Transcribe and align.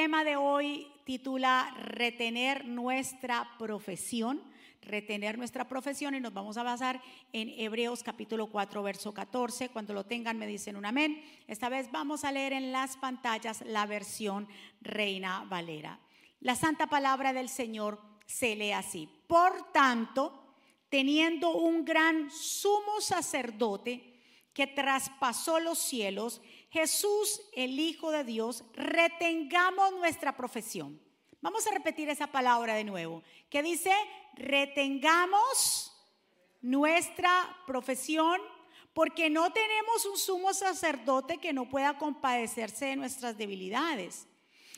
tema 0.00 0.24
de 0.24 0.34
hoy 0.36 0.86
titula 1.04 1.76
Retener 1.76 2.64
nuestra 2.64 3.46
profesión. 3.58 4.42
Retener 4.80 5.36
nuestra 5.36 5.68
profesión 5.68 6.14
y 6.14 6.20
nos 6.20 6.32
vamos 6.32 6.56
a 6.56 6.62
basar 6.62 7.02
en 7.34 7.50
Hebreos 7.50 8.02
capítulo 8.02 8.46
4, 8.46 8.82
verso 8.82 9.12
14. 9.12 9.68
Cuando 9.68 9.92
lo 9.92 10.06
tengan 10.06 10.38
me 10.38 10.46
dicen 10.46 10.76
un 10.76 10.86
amén. 10.86 11.22
Esta 11.46 11.68
vez 11.68 11.92
vamos 11.92 12.24
a 12.24 12.32
leer 12.32 12.54
en 12.54 12.72
las 12.72 12.96
pantallas 12.96 13.62
la 13.66 13.84
versión 13.84 14.48
Reina 14.80 15.44
Valera. 15.44 16.00
La 16.40 16.54
santa 16.54 16.86
palabra 16.86 17.34
del 17.34 17.50
Señor 17.50 18.00
se 18.24 18.56
lee 18.56 18.72
así. 18.72 19.06
Por 19.26 19.70
tanto, 19.70 20.54
teniendo 20.88 21.50
un 21.50 21.84
gran 21.84 22.30
sumo 22.30 23.02
sacerdote 23.02 24.10
que 24.54 24.66
traspasó 24.66 25.60
los 25.60 25.78
cielos, 25.78 26.40
Jesús, 26.70 27.42
el 27.52 27.78
Hijo 27.78 28.10
de 28.10 28.24
Dios, 28.24 28.64
retengamos 28.74 29.92
nuestra 29.92 30.36
profesión. 30.36 31.00
Vamos 31.40 31.66
a 31.66 31.72
repetir 31.72 32.08
esa 32.08 32.28
palabra 32.28 32.74
de 32.74 32.84
nuevo, 32.84 33.22
que 33.48 33.62
dice, 33.62 33.92
retengamos 34.34 35.92
nuestra 36.60 37.56
profesión, 37.66 38.40
porque 38.92 39.30
no 39.30 39.52
tenemos 39.52 40.04
un 40.04 40.18
sumo 40.18 40.52
sacerdote 40.52 41.38
que 41.38 41.52
no 41.52 41.68
pueda 41.68 41.96
compadecerse 41.96 42.86
de 42.86 42.96
nuestras 42.96 43.38
debilidades, 43.38 44.26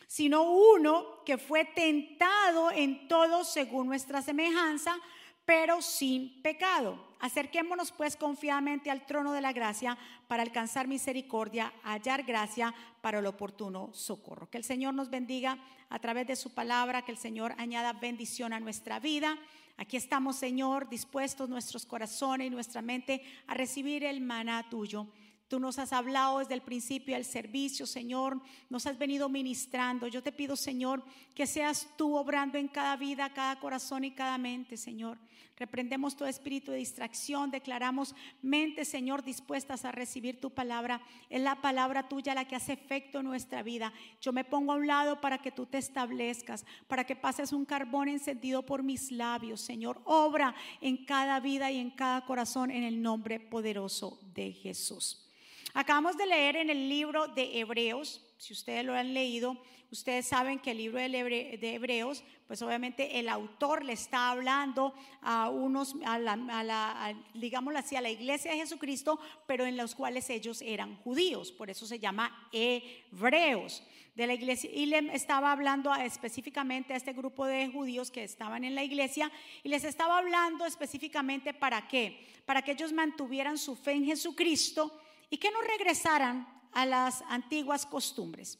sino 0.06 0.42
uno 0.42 1.24
que 1.24 1.38
fue 1.38 1.64
tentado 1.64 2.70
en 2.70 3.08
todo 3.08 3.44
según 3.44 3.86
nuestra 3.86 4.22
semejanza, 4.22 4.96
pero 5.44 5.82
sin 5.82 6.42
pecado. 6.42 7.12
Acerquémonos 7.18 7.92
pues 7.92 8.16
confiadamente 8.16 8.90
al 8.90 9.06
trono 9.06 9.32
de 9.32 9.40
la 9.40 9.52
gracia 9.52 9.96
para 10.32 10.44
alcanzar 10.44 10.88
misericordia, 10.88 11.74
hallar 11.82 12.22
gracia 12.22 12.74
para 13.02 13.18
el 13.18 13.26
oportuno 13.26 13.90
socorro. 13.92 14.48
Que 14.48 14.56
el 14.56 14.64
Señor 14.64 14.94
nos 14.94 15.10
bendiga 15.10 15.58
a 15.90 15.98
través 15.98 16.26
de 16.26 16.36
su 16.36 16.54
palabra, 16.54 17.02
que 17.02 17.12
el 17.12 17.18
Señor 17.18 17.54
añada 17.58 17.92
bendición 17.92 18.54
a 18.54 18.58
nuestra 18.58 18.98
vida. 18.98 19.38
Aquí 19.76 19.98
estamos, 19.98 20.36
Señor, 20.36 20.88
dispuestos 20.88 21.50
nuestros 21.50 21.84
corazones 21.84 22.46
y 22.46 22.50
nuestra 22.50 22.80
mente 22.80 23.22
a 23.46 23.52
recibir 23.52 24.04
el 24.04 24.22
maná 24.22 24.70
tuyo. 24.70 25.06
Tú 25.48 25.60
nos 25.60 25.78
has 25.78 25.92
hablado 25.92 26.38
desde 26.38 26.54
el 26.54 26.62
principio 26.62 27.14
del 27.14 27.26
servicio, 27.26 27.84
Señor. 27.86 28.40
Nos 28.70 28.86
has 28.86 28.96
venido 28.96 29.28
ministrando. 29.28 30.06
Yo 30.06 30.22
te 30.22 30.32
pido, 30.32 30.56
Señor, 30.56 31.04
que 31.34 31.46
seas 31.46 31.86
tú 31.98 32.16
obrando 32.16 32.56
en 32.56 32.68
cada 32.68 32.96
vida, 32.96 33.34
cada 33.34 33.60
corazón 33.60 34.02
y 34.04 34.12
cada 34.12 34.38
mente, 34.38 34.78
Señor. 34.78 35.18
Reprendemos 35.62 36.16
todo 36.16 36.26
espíritu 36.26 36.72
de 36.72 36.78
distracción, 36.78 37.52
declaramos 37.52 38.16
mente, 38.42 38.84
Señor, 38.84 39.22
dispuestas 39.22 39.84
a 39.84 39.92
recibir 39.92 40.40
tu 40.40 40.50
palabra. 40.50 41.00
Es 41.30 41.40
la 41.40 41.60
palabra 41.60 42.08
tuya 42.08 42.34
la 42.34 42.48
que 42.48 42.56
hace 42.56 42.72
efecto 42.72 43.20
en 43.20 43.26
nuestra 43.26 43.62
vida. 43.62 43.92
Yo 44.20 44.32
me 44.32 44.42
pongo 44.42 44.72
a 44.72 44.74
un 44.74 44.88
lado 44.88 45.20
para 45.20 45.38
que 45.38 45.52
tú 45.52 45.64
te 45.64 45.78
establezcas, 45.78 46.66
para 46.88 47.04
que 47.04 47.14
pases 47.14 47.52
un 47.52 47.64
carbón 47.64 48.08
encendido 48.08 48.66
por 48.66 48.82
mis 48.82 49.12
labios, 49.12 49.60
Señor. 49.60 50.02
Obra 50.04 50.52
en 50.80 51.04
cada 51.04 51.38
vida 51.38 51.70
y 51.70 51.78
en 51.78 51.92
cada 51.92 52.26
corazón 52.26 52.72
en 52.72 52.82
el 52.82 53.00
nombre 53.00 53.38
poderoso 53.38 54.18
de 54.34 54.50
Jesús. 54.50 55.30
Acabamos 55.74 56.16
de 56.16 56.26
leer 56.26 56.56
en 56.56 56.70
el 56.70 56.88
libro 56.88 57.28
de 57.28 57.60
Hebreos, 57.60 58.20
si 58.42 58.54
ustedes 58.54 58.84
lo 58.84 58.94
han 58.94 59.14
leído, 59.14 59.56
ustedes 59.92 60.26
saben 60.26 60.58
que 60.58 60.72
el 60.72 60.78
libro 60.78 60.98
de 60.98 61.74
Hebreos, 61.74 62.24
pues 62.48 62.60
obviamente 62.60 63.20
el 63.20 63.28
autor 63.28 63.84
le 63.84 63.92
está 63.92 64.30
hablando 64.30 64.94
a 65.20 65.48
unos, 65.48 65.94
a 66.04 66.18
la, 66.18 66.32
a 66.32 66.62
la 66.64 68.10
iglesia 68.10 68.50
de 68.50 68.56
Jesucristo, 68.56 69.20
pero 69.46 69.64
en 69.64 69.76
los 69.76 69.94
cuales 69.94 70.28
ellos 70.28 70.60
eran 70.60 70.96
judíos, 71.02 71.52
por 71.52 71.70
eso 71.70 71.86
se 71.86 72.00
llama 72.00 72.48
Hebreos 72.50 73.84
de 74.16 74.26
la 74.26 74.34
iglesia. 74.34 74.68
Y 74.74 74.86
le 74.86 75.14
estaba 75.14 75.52
hablando 75.52 75.94
específicamente 75.94 76.94
a 76.94 76.96
este 76.96 77.12
grupo 77.12 77.46
de 77.46 77.68
judíos 77.68 78.10
que 78.10 78.24
estaban 78.24 78.64
en 78.64 78.74
la 78.74 78.82
iglesia 78.82 79.30
y 79.62 79.68
les 79.68 79.84
estaba 79.84 80.18
hablando 80.18 80.66
específicamente 80.66 81.54
para 81.54 81.86
qué, 81.86 82.26
para 82.44 82.62
que 82.62 82.72
ellos 82.72 82.92
mantuvieran 82.92 83.56
su 83.56 83.76
fe 83.76 83.92
en 83.92 84.04
Jesucristo 84.04 85.00
y 85.30 85.38
que 85.38 85.52
no 85.52 85.60
regresaran 85.60 86.60
a 86.72 86.86
las 86.86 87.22
antiguas 87.28 87.86
costumbres. 87.86 88.58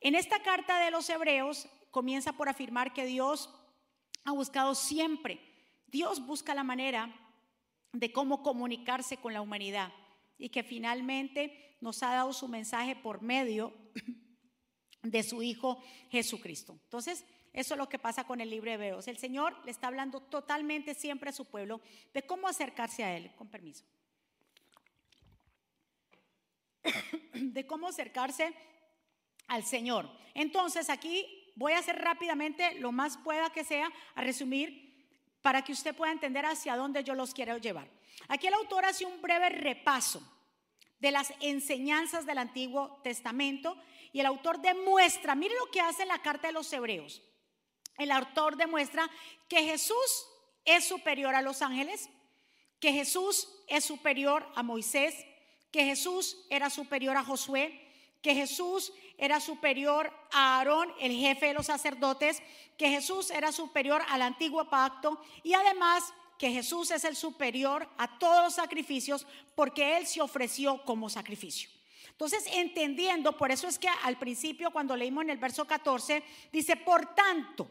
En 0.00 0.14
esta 0.14 0.42
carta 0.42 0.78
de 0.84 0.90
los 0.90 1.08
hebreos 1.10 1.68
comienza 1.90 2.32
por 2.32 2.48
afirmar 2.48 2.92
que 2.92 3.04
Dios 3.04 3.50
ha 4.24 4.32
buscado 4.32 4.74
siempre, 4.74 5.40
Dios 5.86 6.24
busca 6.24 6.54
la 6.54 6.64
manera 6.64 7.14
de 7.92 8.12
cómo 8.12 8.42
comunicarse 8.42 9.16
con 9.16 9.32
la 9.32 9.40
humanidad 9.40 9.92
y 10.36 10.50
que 10.50 10.62
finalmente 10.62 11.76
nos 11.80 12.02
ha 12.02 12.12
dado 12.12 12.32
su 12.32 12.46
mensaje 12.46 12.94
por 12.94 13.22
medio 13.22 13.72
de 15.02 15.22
su 15.22 15.42
Hijo 15.42 15.82
Jesucristo. 16.10 16.78
Entonces, 16.84 17.24
eso 17.52 17.74
es 17.74 17.78
lo 17.78 17.88
que 17.88 17.98
pasa 17.98 18.24
con 18.24 18.40
el 18.40 18.50
libro 18.50 18.70
de 18.70 18.74
Hebreos. 18.74 19.08
El 19.08 19.18
Señor 19.18 19.56
le 19.64 19.70
está 19.70 19.88
hablando 19.88 20.20
totalmente 20.20 20.94
siempre 20.94 21.30
a 21.30 21.32
su 21.32 21.46
pueblo 21.46 21.80
de 22.12 22.22
cómo 22.22 22.46
acercarse 22.46 23.02
a 23.02 23.16
Él. 23.16 23.32
Con 23.36 23.48
permiso. 23.48 23.84
De 27.32 27.66
cómo 27.66 27.88
acercarse 27.88 28.54
al 29.46 29.64
Señor. 29.64 30.10
Entonces 30.34 30.90
aquí 30.90 31.52
voy 31.56 31.72
a 31.72 31.78
hacer 31.78 31.96
rápidamente 31.96 32.74
lo 32.74 32.92
más 32.92 33.18
pueda 33.18 33.50
que 33.50 33.64
sea 33.64 33.90
a 34.14 34.22
resumir 34.22 34.88
para 35.42 35.62
que 35.62 35.72
usted 35.72 35.94
pueda 35.94 36.12
entender 36.12 36.44
hacia 36.46 36.76
dónde 36.76 37.02
yo 37.02 37.14
los 37.14 37.34
quiero 37.34 37.56
llevar. 37.58 37.88
Aquí 38.28 38.46
el 38.46 38.54
autor 38.54 38.84
hace 38.84 39.04
un 39.04 39.20
breve 39.22 39.48
repaso 39.48 40.22
de 40.98 41.10
las 41.10 41.32
enseñanzas 41.40 42.26
del 42.26 42.38
Antiguo 42.38 43.00
Testamento 43.02 43.76
y 44.12 44.20
el 44.20 44.26
autor 44.26 44.60
demuestra, 44.60 45.34
mire 45.34 45.54
lo 45.56 45.70
que 45.70 45.80
hace 45.80 46.02
en 46.02 46.08
la 46.08 46.22
carta 46.22 46.48
de 46.48 46.52
los 46.52 46.72
Hebreos. 46.72 47.22
El 47.96 48.10
autor 48.10 48.56
demuestra 48.56 49.08
que 49.48 49.62
Jesús 49.62 50.26
es 50.64 50.84
superior 50.84 51.34
a 51.34 51.42
los 51.42 51.62
ángeles, 51.62 52.08
que 52.80 52.92
Jesús 52.92 53.48
es 53.66 53.84
superior 53.84 54.46
a 54.54 54.62
Moisés, 54.62 55.14
que 55.70 55.84
Jesús 55.84 56.44
era 56.50 56.70
superior 56.70 57.16
a 57.16 57.24
Josué, 57.24 57.86
que 58.22 58.34
Jesús 58.34 58.92
era 59.16 59.40
superior 59.40 60.12
a 60.32 60.58
Aarón, 60.58 60.92
el 61.00 61.12
jefe 61.12 61.46
de 61.46 61.54
los 61.54 61.66
sacerdotes, 61.66 62.42
que 62.76 62.88
Jesús 62.88 63.30
era 63.30 63.52
superior 63.52 64.02
al 64.08 64.22
antiguo 64.22 64.68
pacto 64.68 65.20
y 65.42 65.54
además 65.54 66.12
que 66.38 66.50
Jesús 66.50 66.90
es 66.92 67.04
el 67.04 67.16
superior 67.16 67.88
a 67.98 68.18
todos 68.18 68.44
los 68.44 68.54
sacrificios 68.54 69.26
porque 69.54 69.96
Él 69.96 70.06
se 70.06 70.20
ofreció 70.20 70.84
como 70.84 71.10
sacrificio. 71.10 71.68
Entonces, 72.10 72.44
entendiendo, 72.52 73.36
por 73.36 73.50
eso 73.50 73.68
es 73.68 73.78
que 73.78 73.88
al 73.88 74.18
principio 74.18 74.70
cuando 74.70 74.96
leímos 74.96 75.22
en 75.24 75.30
el 75.30 75.38
verso 75.38 75.66
14, 75.66 76.22
dice, 76.52 76.76
por 76.76 77.14
tanto, 77.14 77.68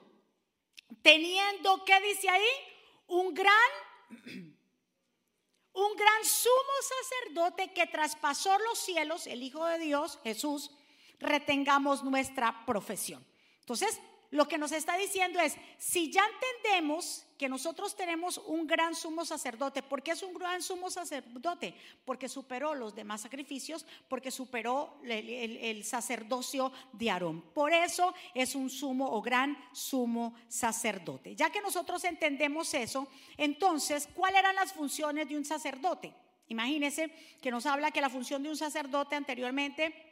teniendo, 1.02 1.84
¿qué 1.84 2.00
dice 2.02 2.29
ahí? 2.29 2.46
Un 3.08 3.34
gran, 3.34 3.53
un 5.77 5.95
gran 5.95 6.25
sumo 6.25 6.73
sacerdote 6.81 7.71
que 7.71 7.85
traspasó 7.85 8.57
los 8.59 8.79
cielos, 8.79 9.27
el 9.27 9.43
Hijo 9.43 9.63
de 9.65 9.77
Dios, 9.77 10.19
Jesús, 10.23 10.71
retengamos 11.19 12.03
nuestra 12.03 12.65
profesión. 12.65 13.23
Entonces, 13.59 13.99
lo 14.31 14.47
que 14.47 14.57
nos 14.57 14.71
está 14.71 14.97
diciendo 14.97 15.39
es, 15.39 15.55
si 15.77 16.11
ya 16.11 16.23
entendemos 16.25 17.25
que 17.38 17.47
nosotros 17.47 17.95
tenemos 17.95 18.39
un 18.39 18.67
gran 18.67 18.95
sumo 18.95 19.23
sacerdote, 19.23 19.83
¿por 19.83 20.03
qué 20.03 20.11
es 20.11 20.23
un 20.23 20.33
gran 20.33 20.61
sumo 20.61 20.89
sacerdote? 20.89 21.75
Porque 22.03 22.27
superó 22.27 22.75
los 22.75 22.95
demás 22.95 23.21
sacrificios, 23.21 23.85
porque 24.09 24.31
superó 24.31 24.99
el, 25.03 25.83
sacerdocio 25.85 26.71
de 26.93 27.09
Aarón. 27.09 27.41
Por 27.53 27.71
eso 27.71 28.13
es 28.33 28.55
un 28.55 28.69
sumo 28.69 29.09
o 29.11 29.21
gran 29.21 29.57
sumo 29.71 30.35
sacerdote. 30.49 31.35
Ya 31.35 31.49
que 31.49 31.61
nosotros 31.61 32.03
entendemos 32.03 32.73
eso, 32.73 33.07
entonces, 33.37 34.09
¿cuáles 34.13 34.39
eran 34.39 34.55
las 34.55 34.73
funciones 34.73 35.29
de 35.29 35.37
un 35.37 35.45
sacerdote? 35.45 36.13
Imagínense 36.49 37.11
que 37.41 37.51
nos 37.51 37.66
habla 37.66 37.91
que 37.91 38.01
la 38.01 38.09
función 38.09 38.41
de 38.41 38.49
un 38.49 38.57
sacerdote 38.57 39.16
anteriormente 39.16 40.06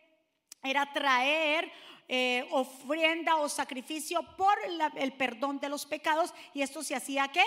era 0.65 0.91
traer 0.91 1.71
eh, 2.07 2.47
ofrenda 2.51 3.37
o 3.37 3.49
sacrificio 3.49 4.21
por 4.35 4.55
el 4.95 5.13
perdón 5.13 5.59
de 5.59 5.69
los 5.69 5.85
pecados 5.85 6.33
y 6.53 6.61
esto 6.61 6.83
se 6.83 6.95
hacía 6.95 7.27
¿qué? 7.29 7.43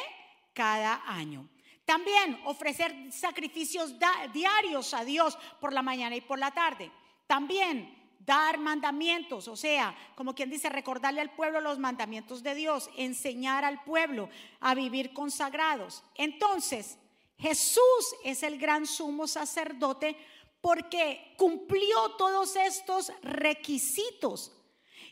Cada 0.53 1.03
año. 1.07 1.49
También 1.85 2.39
ofrecer 2.45 2.95
sacrificios 3.11 3.95
diarios 4.33 4.93
a 4.93 5.05
Dios 5.05 5.39
por 5.61 5.73
la 5.73 5.81
mañana 5.81 6.17
y 6.17 6.21
por 6.21 6.39
la 6.39 6.51
tarde. 6.51 6.91
También 7.27 7.97
dar 8.19 8.59
mandamientos, 8.59 9.49
o 9.49 9.57
sea, 9.57 9.97
como 10.15 10.35
quien 10.35 10.51
dice, 10.51 10.69
recordarle 10.69 11.23
al 11.23 11.31
pueblo 11.31 11.63
los 11.63 11.79
mandamientos 11.79 12.43
de 12.43 12.55
Dios, 12.55 12.91
enseñar 12.97 13.65
al 13.65 13.83
pueblo 13.85 14.29
a 14.61 14.75
vivir 14.75 15.15
consagrados. 15.15 16.05
Entonces, 16.15 16.99
Jesús 17.39 18.17
es 18.23 18.43
el 18.43 18.59
gran 18.59 18.85
sumo 18.85 19.27
sacerdote 19.27 20.15
porque 20.61 21.35
cumplió 21.37 22.13
todos 22.17 22.57
estos 22.57 23.13
requisitos. 23.23 24.53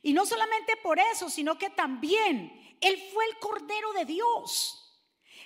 Y 0.02 0.12
no 0.12 0.26
solamente 0.26 0.76
por 0.76 0.98
eso, 0.98 1.30
sino 1.30 1.58
que 1.58 1.70
también 1.70 2.76
Él 2.80 3.10
fue 3.12 3.24
el 3.26 3.38
Cordero 3.38 3.92
de 3.92 4.04
Dios. 4.04 4.82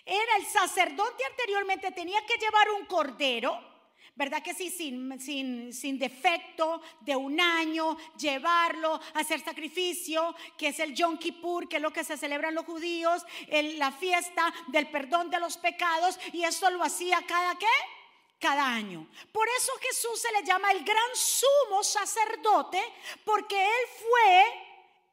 Era 0.05 0.37
el 0.38 0.47
sacerdote 0.47 1.25
anteriormente, 1.25 1.93
tenía 1.93 2.25
que 2.26 2.38
llevar 2.38 2.70
un 2.70 2.87
cordero, 2.87 3.61
¿verdad 4.14 4.43
que 4.43 4.55
sí? 4.55 4.70
Sin, 4.70 5.20
sin, 5.20 5.73
sin, 5.73 5.99
defecto, 5.99 6.81
de 7.00 7.14
un 7.14 7.41
año, 7.41 7.97
llevarlo, 8.19 9.00
hacer 9.14 9.41
sacrificio, 9.41 10.35
que 10.56 10.69
es 10.69 10.81
el 10.81 10.94
Yom 10.94 11.19
Kippur, 11.19 11.69
que 11.69 11.76
es 11.76 11.82
lo 11.82 11.93
que 11.93 12.05
se 12.05 12.17
celebran 12.17 12.55
los 12.55 12.64
judíos, 12.64 13.25
la 13.76 13.93
fiesta 13.93 14.52
del 14.69 14.91
perdón 14.91 15.31
de 15.31 15.38
los 15.38 15.58
pecados, 15.58 16.19
y 16.32 16.44
esto 16.44 16.70
lo 16.70 16.82
hacía 16.82 17.23
cada 17.26 17.56
qué? 17.58 17.67
Cada 18.40 18.66
año. 18.66 19.06
Por 19.32 19.46
eso 19.48 19.72
Jesús 19.81 20.20
se 20.20 20.32
le 20.32 20.42
llama 20.42 20.72
el 20.72 20.82
gran 20.82 21.14
sumo 21.14 21.84
sacerdote, 21.84 22.82
porque 23.25 23.62
él 23.62 23.87
fue 23.98 24.44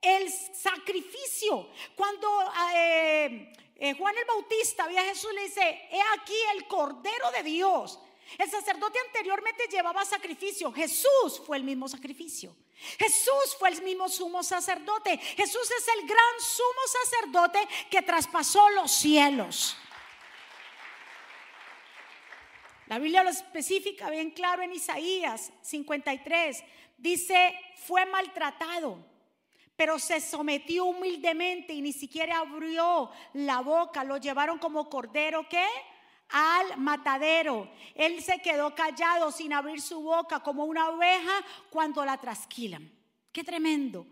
el 0.02 0.32
sacrificio. 0.32 1.70
Cuando 1.96 2.28
eh, 2.74 3.54
eh, 3.76 3.94
Juan 3.96 4.18
el 4.18 4.26
Bautista 4.26 4.88
ve 4.88 4.98
a 4.98 5.04
Jesús, 5.04 5.34
le 5.34 5.44
dice, 5.44 5.90
he 5.92 6.02
aquí 6.16 6.38
el 6.56 6.68
Cordero 6.68 7.30
de 7.32 7.44
Dios 7.44 8.00
el 8.38 8.52
sacerdote 8.52 9.00
anteriormente 9.00 9.68
llevaba 9.70 10.04
sacrificio. 10.04 10.72
Jesús 10.72 11.42
fue 11.46 11.58
el 11.58 11.64
mismo 11.64 11.88
sacrificio. 11.88 12.56
Jesús 13.00 13.56
fue 13.58 13.70
el 13.70 13.82
mismo 13.82 14.10
sumo 14.10 14.44
sacerdote. 14.44 15.18
Jesús 15.18 15.72
es 15.72 15.88
el 15.88 16.08
gran 16.08 16.40
sumo 16.40 16.82
sacerdote 17.04 17.68
que 17.90 18.02
traspasó 18.02 18.70
los 18.72 18.92
cielos. 18.92 19.78
La 22.88 23.00
Biblia 23.00 23.24
lo 23.24 23.30
especifica 23.30 24.10
bien 24.10 24.32
claro 24.32 24.64
en 24.64 24.74
Isaías 24.74 25.52
53. 25.62 26.64
Dice, 26.98 27.54
fue 27.76 28.06
maltratado, 28.06 28.98
pero 29.76 30.00
se 30.00 30.22
sometió 30.22 30.86
humildemente 30.86 31.74
y 31.74 31.82
ni 31.82 31.94
siquiera 31.94 32.40
abrió 32.40 33.10
la 33.34 33.62
boca. 33.62 34.04
Lo 34.04 34.18
llevaron 34.18 34.58
como 34.58 34.90
cordero, 34.90 35.48
¿qué? 35.50 35.66
al 36.30 36.78
matadero. 36.78 37.70
Él 37.96 38.22
se 38.22 38.40
quedó 38.40 38.76
callado 38.76 39.32
sin 39.32 39.54
abrir 39.54 39.82
su 39.82 40.02
boca 40.02 40.42
como 40.42 40.66
una 40.66 40.90
oveja 40.90 41.44
cuando 41.70 42.04
la 42.04 42.18
trasquilan. 42.18 42.92
Qué 43.32 43.44
tremendo. 43.44 44.06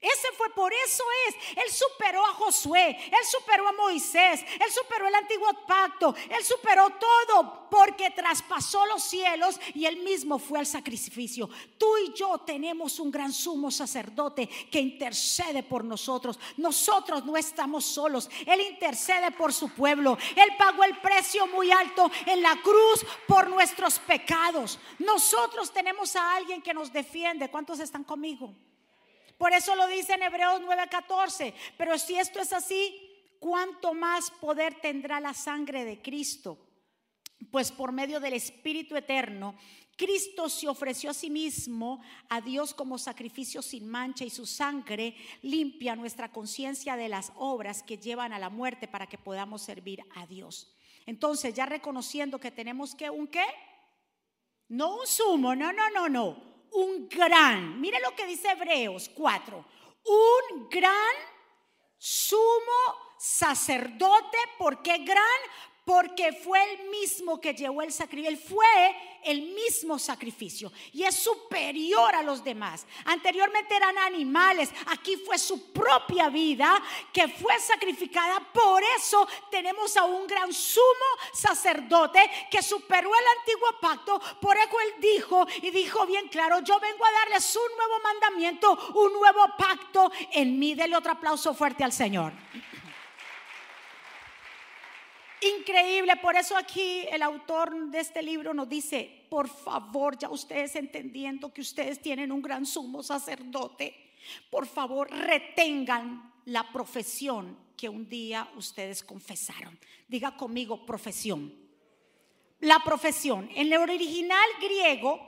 Ese 0.00 0.28
fue 0.32 0.48
por 0.54 0.72
eso 0.72 1.04
es. 1.28 1.34
Él 1.58 1.70
superó 1.70 2.24
a 2.24 2.32
Josué, 2.32 2.98
él 3.06 3.26
superó 3.30 3.68
a 3.68 3.72
Moisés, 3.72 4.40
él 4.58 4.72
superó 4.72 5.06
el 5.06 5.14
antiguo 5.14 5.52
pacto, 5.66 6.14
él 6.30 6.42
superó 6.42 6.88
todo 6.90 7.68
porque 7.70 8.10
traspasó 8.10 8.86
los 8.86 9.02
cielos 9.02 9.60
y 9.74 9.84
él 9.84 9.98
mismo 9.98 10.38
fue 10.38 10.58
al 10.58 10.66
sacrificio. 10.66 11.50
Tú 11.76 11.98
y 11.98 12.14
yo 12.14 12.38
tenemos 12.38 12.98
un 12.98 13.10
gran 13.10 13.30
sumo 13.30 13.70
sacerdote 13.70 14.46
que 14.70 14.80
intercede 14.80 15.62
por 15.62 15.84
nosotros. 15.84 16.38
Nosotros 16.56 17.26
no 17.26 17.36
estamos 17.36 17.84
solos, 17.84 18.30
él 18.46 18.62
intercede 18.62 19.30
por 19.32 19.52
su 19.52 19.68
pueblo. 19.68 20.16
Él 20.34 20.48
pagó 20.56 20.82
el 20.82 20.98
precio 21.00 21.46
muy 21.48 21.70
alto 21.70 22.10
en 22.24 22.40
la 22.40 22.56
cruz 22.62 23.04
por 23.28 23.48
nuestros 23.50 23.98
pecados. 23.98 24.78
Nosotros 24.98 25.70
tenemos 25.70 26.16
a 26.16 26.36
alguien 26.36 26.62
que 26.62 26.72
nos 26.72 26.90
defiende. 26.90 27.50
¿Cuántos 27.50 27.80
están 27.80 28.02
conmigo? 28.02 28.54
Por 29.40 29.54
eso 29.54 29.74
lo 29.74 29.88
dice 29.88 30.12
en 30.12 30.22
Hebreos 30.22 30.60
9:14. 30.60 31.54
Pero 31.78 31.96
si 31.96 32.14
esto 32.14 32.40
es 32.40 32.52
así, 32.52 32.94
¿cuánto 33.38 33.94
más 33.94 34.30
poder 34.30 34.74
tendrá 34.82 35.18
la 35.18 35.32
sangre 35.32 35.86
de 35.86 36.02
Cristo? 36.02 36.58
Pues 37.50 37.72
por 37.72 37.90
medio 37.90 38.20
del 38.20 38.34
Espíritu 38.34 38.98
Eterno, 38.98 39.54
Cristo 39.96 40.50
se 40.50 40.68
ofreció 40.68 41.08
a 41.08 41.14
sí 41.14 41.30
mismo 41.30 42.02
a 42.28 42.42
Dios 42.42 42.74
como 42.74 42.98
sacrificio 42.98 43.62
sin 43.62 43.88
mancha 43.88 44.26
y 44.26 44.30
su 44.30 44.44
sangre 44.44 45.16
limpia 45.40 45.96
nuestra 45.96 46.30
conciencia 46.30 46.96
de 46.96 47.08
las 47.08 47.32
obras 47.36 47.82
que 47.82 47.96
llevan 47.96 48.34
a 48.34 48.38
la 48.38 48.50
muerte 48.50 48.88
para 48.88 49.06
que 49.06 49.16
podamos 49.16 49.62
servir 49.62 50.04
a 50.16 50.26
Dios. 50.26 50.76
Entonces, 51.06 51.54
ya 51.54 51.64
reconociendo 51.64 52.38
que 52.38 52.50
tenemos 52.50 52.94
que 52.94 53.08
un 53.08 53.26
qué? 53.26 53.46
No 54.68 54.96
un 55.00 55.06
sumo, 55.06 55.56
no, 55.56 55.72
no, 55.72 55.88
no, 55.88 56.10
no 56.10 56.49
un 56.72 57.08
gran, 57.08 57.80
mire 57.80 58.00
lo 58.00 58.14
que 58.14 58.26
dice 58.26 58.50
Hebreos 58.50 59.10
4, 59.14 59.64
un 60.04 60.68
gran 60.68 61.14
sumo 61.96 63.14
sacerdote, 63.18 64.38
¿por 64.58 64.82
qué 64.82 64.98
gran? 64.98 65.40
Porque 65.90 66.32
fue 66.32 66.62
el 66.72 66.88
mismo 66.88 67.40
que 67.40 67.52
llevó 67.52 67.82
el 67.82 67.92
sacrificio, 67.92 68.30
él 68.30 68.38
fue 68.38 68.96
el 69.24 69.42
mismo 69.42 69.98
sacrificio 69.98 70.70
y 70.92 71.02
es 71.02 71.16
superior 71.16 72.14
a 72.14 72.22
los 72.22 72.44
demás. 72.44 72.86
Anteriormente 73.06 73.74
eran 73.74 73.98
animales, 73.98 74.70
aquí 74.86 75.16
fue 75.16 75.36
su 75.36 75.72
propia 75.72 76.28
vida 76.28 76.80
que 77.12 77.26
fue 77.26 77.58
sacrificada, 77.58 78.38
por 78.52 78.80
eso 78.96 79.26
tenemos 79.50 79.96
a 79.96 80.04
un 80.04 80.28
gran 80.28 80.52
sumo 80.52 80.84
sacerdote 81.32 82.20
que 82.48 82.62
superó 82.62 83.10
el 83.12 83.38
antiguo 83.40 83.80
pacto, 83.80 84.20
por 84.40 84.56
eso 84.56 84.80
él 84.80 84.94
dijo 85.00 85.44
y 85.60 85.70
dijo 85.72 86.06
bien 86.06 86.28
claro, 86.28 86.60
yo 86.60 86.78
vengo 86.78 87.04
a 87.04 87.12
darles 87.24 87.56
un 87.56 87.76
nuevo 87.76 88.00
mandamiento, 88.04 88.92
un 88.94 89.12
nuevo 89.14 89.44
pacto 89.58 90.12
en 90.30 90.56
mí. 90.56 90.74
Dele 90.74 90.96
otro 90.96 91.10
aplauso 91.10 91.52
fuerte 91.52 91.82
al 91.82 91.92
Señor. 91.92 92.32
Increíble, 95.40 96.16
por 96.16 96.36
eso 96.36 96.56
aquí 96.56 97.06
el 97.10 97.22
autor 97.22 97.90
de 97.90 98.00
este 98.00 98.22
libro 98.22 98.52
nos 98.52 98.68
dice, 98.68 99.26
por 99.30 99.48
favor, 99.48 100.18
ya 100.18 100.28
ustedes 100.28 100.76
entendiendo 100.76 101.52
que 101.52 101.62
ustedes 101.62 102.02
tienen 102.02 102.30
un 102.30 102.42
gran 102.42 102.66
sumo 102.66 103.02
sacerdote, 103.02 104.12
por 104.50 104.66
favor 104.66 105.10
retengan 105.10 106.34
la 106.44 106.70
profesión 106.70 107.56
que 107.76 107.88
un 107.88 108.06
día 108.08 108.50
ustedes 108.56 109.02
confesaron. 109.02 109.78
Diga 110.08 110.36
conmigo 110.36 110.84
profesión. 110.84 111.54
La 112.60 112.80
profesión. 112.80 113.48
En 113.54 113.72
el 113.72 113.78
original 113.78 114.46
griego 114.60 115.18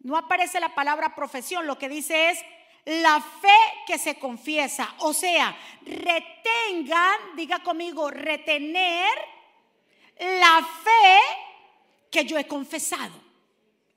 no 0.00 0.18
aparece 0.18 0.60
la 0.60 0.74
palabra 0.74 1.14
profesión, 1.14 1.66
lo 1.66 1.78
que 1.78 1.88
dice 1.88 2.30
es 2.30 2.38
la 2.84 3.18
fe 3.22 3.48
que 3.86 3.96
se 3.96 4.18
confiesa. 4.18 4.94
O 4.98 5.14
sea, 5.14 5.56
retengan, 5.86 7.18
diga 7.36 7.62
conmigo, 7.62 8.10
retener 8.10 9.33
la 10.18 10.66
fe 10.82 11.20
que 12.10 12.24
yo 12.24 12.38
he 12.38 12.46
confesado. 12.46 13.14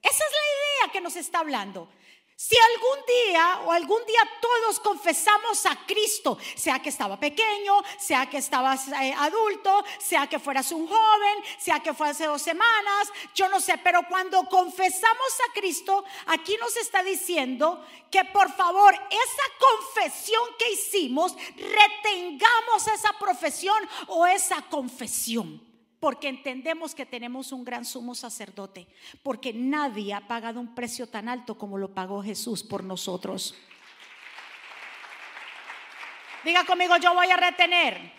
Esa 0.02 0.24
es 0.24 0.32
la 0.32 0.86
idea 0.86 0.92
que 0.92 1.02
nos 1.02 1.16
está 1.16 1.40
hablando. 1.40 1.90
Si 2.40 2.56
algún 2.56 3.04
día 3.08 3.62
o 3.66 3.72
algún 3.72 4.06
día 4.06 4.22
todos 4.40 4.80
confesamos 4.80 5.66
a 5.66 5.76
Cristo, 5.88 6.38
sea 6.56 6.80
que 6.80 6.90
estaba 6.90 7.20
pequeño, 7.20 7.82
sea 7.98 8.30
que 8.30 8.38
estabas 8.38 8.90
eh, 8.90 9.12
adulto, 9.18 9.84
sea 9.98 10.28
que 10.28 10.38
fueras 10.38 10.72
un 10.72 10.88
joven, 10.88 11.44
sea 11.58 11.80
que 11.80 11.96
fue 11.96 12.10
hace 12.10 12.28
dos 12.28 12.44
semanas, 12.44 13.12
yo 13.34 13.50
no 13.50 13.60
sé, 13.60 13.80
pero 13.80 14.02
cuando 14.08 14.44
confesamos 14.50 15.40
a 15.50 15.54
Cristo, 15.54 16.06
aquí 16.28 16.56
nos 16.58 16.78
está 16.78 17.02
diciendo 17.02 17.84
que 18.12 18.24
por 18.26 18.56
favor 18.56 18.94
esa 18.94 19.44
confesión 19.60 20.44
que 20.60 20.74
hicimos, 20.74 21.36
retengamos 21.56 22.86
esa 22.94 23.14
profesión 23.14 23.78
o 24.10 24.28
esa 24.28 24.62
confesión 24.70 25.67
porque 26.00 26.28
entendemos 26.28 26.94
que 26.94 27.06
tenemos 27.06 27.52
un 27.52 27.64
gran 27.64 27.86
sumo 27.86 28.14
sacerdote, 28.14 28.88
porque 29.24 29.54
nadie 29.54 30.14
ha 30.14 30.28
pagado 30.28 30.60
un 30.60 30.76
precio 30.76 31.08
tan 31.08 31.28
alto 31.28 31.58
como 31.58 31.78
lo 31.78 31.94
pagó 31.94 32.24
Jesús 32.24 32.64
por 32.64 32.84
nosotros. 32.84 33.56
Diga 36.44 36.64
conmigo, 36.66 36.98
yo 36.98 37.14
voy 37.14 37.30
a 37.30 37.38
retener. 37.38 38.14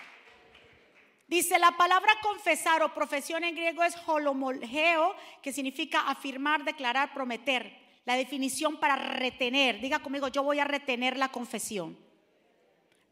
Dice 1.28 1.58
la 1.58 1.72
palabra 1.72 2.12
confesar 2.22 2.82
o 2.82 2.94
profesión 2.94 3.44
en 3.44 3.54
griego 3.54 3.84
es 3.84 3.94
holomolgeo, 4.06 5.14
que 5.42 5.52
significa 5.52 6.08
afirmar, 6.08 6.64
declarar, 6.64 7.12
prometer. 7.12 7.86
La 8.06 8.16
definición 8.16 8.80
para 8.80 8.96
retener. 8.96 9.80
Diga 9.80 9.98
conmigo, 9.98 10.28
yo 10.28 10.42
voy 10.42 10.58
a 10.58 10.64
retener 10.64 11.18
la 11.18 11.28
confesión. 11.28 12.07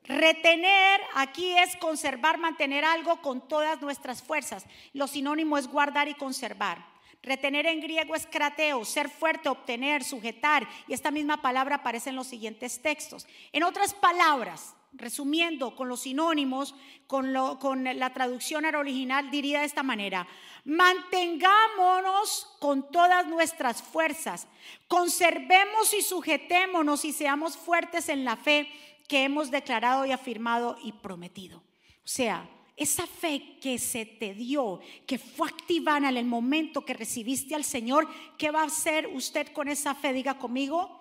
Retener 0.08 1.00
aquí 1.14 1.56
es 1.58 1.76
conservar, 1.76 2.38
mantener 2.38 2.84
algo 2.84 3.20
con 3.20 3.48
todas 3.48 3.80
nuestras 3.80 4.22
fuerzas. 4.22 4.64
Lo 4.92 5.06
sinónimo 5.06 5.58
es 5.58 5.66
guardar 5.66 6.08
y 6.08 6.14
conservar. 6.14 6.84
Retener 7.22 7.66
en 7.66 7.80
griego 7.80 8.14
es 8.14 8.26
crateo, 8.26 8.84
ser 8.84 9.08
fuerte, 9.08 9.48
obtener, 9.48 10.04
sujetar. 10.04 10.68
Y 10.86 10.92
esta 10.92 11.10
misma 11.10 11.42
palabra 11.42 11.76
aparece 11.76 12.10
en 12.10 12.16
los 12.16 12.28
siguientes 12.28 12.80
textos. 12.80 13.26
En 13.52 13.64
otras 13.64 13.94
palabras, 13.94 14.76
resumiendo 14.92 15.75
con 15.75 15.88
los 15.88 16.02
sinónimos, 16.02 16.75
con, 17.08 17.34
con 17.58 17.84
la 17.98 18.12
traducción 18.12 18.64
original, 18.64 19.30
diría 19.30 19.60
de 19.60 19.66
esta 19.66 19.82
manera, 19.82 20.26
mantengámonos 20.64 22.56
con 22.60 22.90
todas 22.90 23.26
nuestras 23.26 23.82
fuerzas, 23.82 24.46
conservemos 24.88 25.94
y 25.94 26.02
sujetémonos 26.02 27.04
y 27.04 27.12
seamos 27.12 27.56
fuertes 27.56 28.08
en 28.08 28.25
la 28.25 28.36
fe 28.36 28.70
que 29.06 29.25
hemos 29.25 29.50
declarado 29.50 30.04
y 30.06 30.12
afirmado 30.12 30.76
y 30.82 30.92
prometido. 30.92 31.58
O 31.58 32.08
sea, 32.08 32.48
esa 32.76 33.06
fe 33.06 33.58
que 33.60 33.78
se 33.78 34.04
te 34.04 34.34
dio, 34.34 34.80
que 35.06 35.18
fue 35.18 35.48
activada 35.48 36.10
en 36.10 36.16
el 36.18 36.26
momento 36.26 36.84
que 36.84 36.94
recibiste 36.94 37.54
al 37.54 37.64
Señor, 37.64 38.06
¿qué 38.36 38.50
va 38.50 38.62
a 38.62 38.66
hacer 38.66 39.06
usted 39.08 39.48
con 39.52 39.68
esa 39.68 39.94
fe? 39.94 40.12
Diga 40.12 40.38
conmigo, 40.38 41.00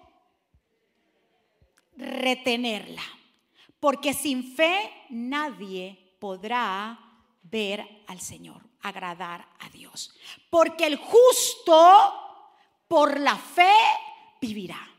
retenerla. 1.97 3.03
Porque 3.79 4.13
sin 4.13 4.55
fe 4.55 4.89
nadie 5.09 6.15
podrá 6.19 6.97
ver 7.43 8.03
al 8.07 8.19
Señor, 8.21 8.61
agradar 8.81 9.47
a 9.59 9.69
Dios. 9.69 10.15
Porque 10.49 10.87
el 10.87 10.95
justo 10.95 12.13
por 12.87 13.19
la 13.19 13.35
fe 13.35 13.73
vivirá. 14.41 14.94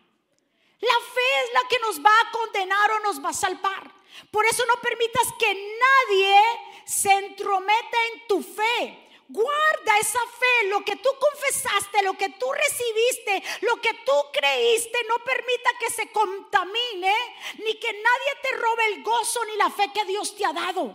La 0.80 0.94
fe 1.14 1.44
es 1.44 1.54
la 1.54 1.68
que 1.68 1.78
nos 1.78 2.04
va 2.04 2.20
a 2.20 2.30
condenar 2.30 2.90
o 2.92 3.00
nos 3.00 3.24
va 3.24 3.30
a 3.30 3.34
salvar. 3.34 3.90
Por 4.30 4.44
eso 4.46 4.64
no 4.66 4.80
permitas 4.80 5.28
que 5.38 5.54
nadie 5.54 6.40
se 6.84 7.12
entrometa 7.12 7.96
en 8.12 8.26
tu 8.26 8.42
fe. 8.42 9.02
Guarda 9.28 9.98
esa 9.98 10.20
fe, 10.20 10.68
lo 10.68 10.84
que 10.84 10.94
tú 10.96 11.08
confesaste, 11.18 12.02
lo 12.02 12.16
que 12.16 12.28
tú 12.28 12.46
recibiste, 12.52 13.42
lo 13.62 13.80
que 13.80 13.92
tú 14.04 14.12
creíste, 14.32 14.98
no 15.08 15.16
permita 15.24 15.70
que 15.80 15.90
se 15.90 16.12
contamine, 16.12 17.14
ni 17.58 17.74
que 17.74 17.92
nadie 17.92 18.32
te 18.42 18.56
robe 18.56 18.86
el 18.86 19.02
gozo 19.02 19.44
ni 19.46 19.56
la 19.56 19.70
fe 19.70 19.90
que 19.92 20.04
Dios 20.04 20.36
te 20.36 20.44
ha 20.44 20.52
dado. 20.52 20.92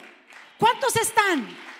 ¿Cuántos 0.57 0.95
están? 0.95 1.70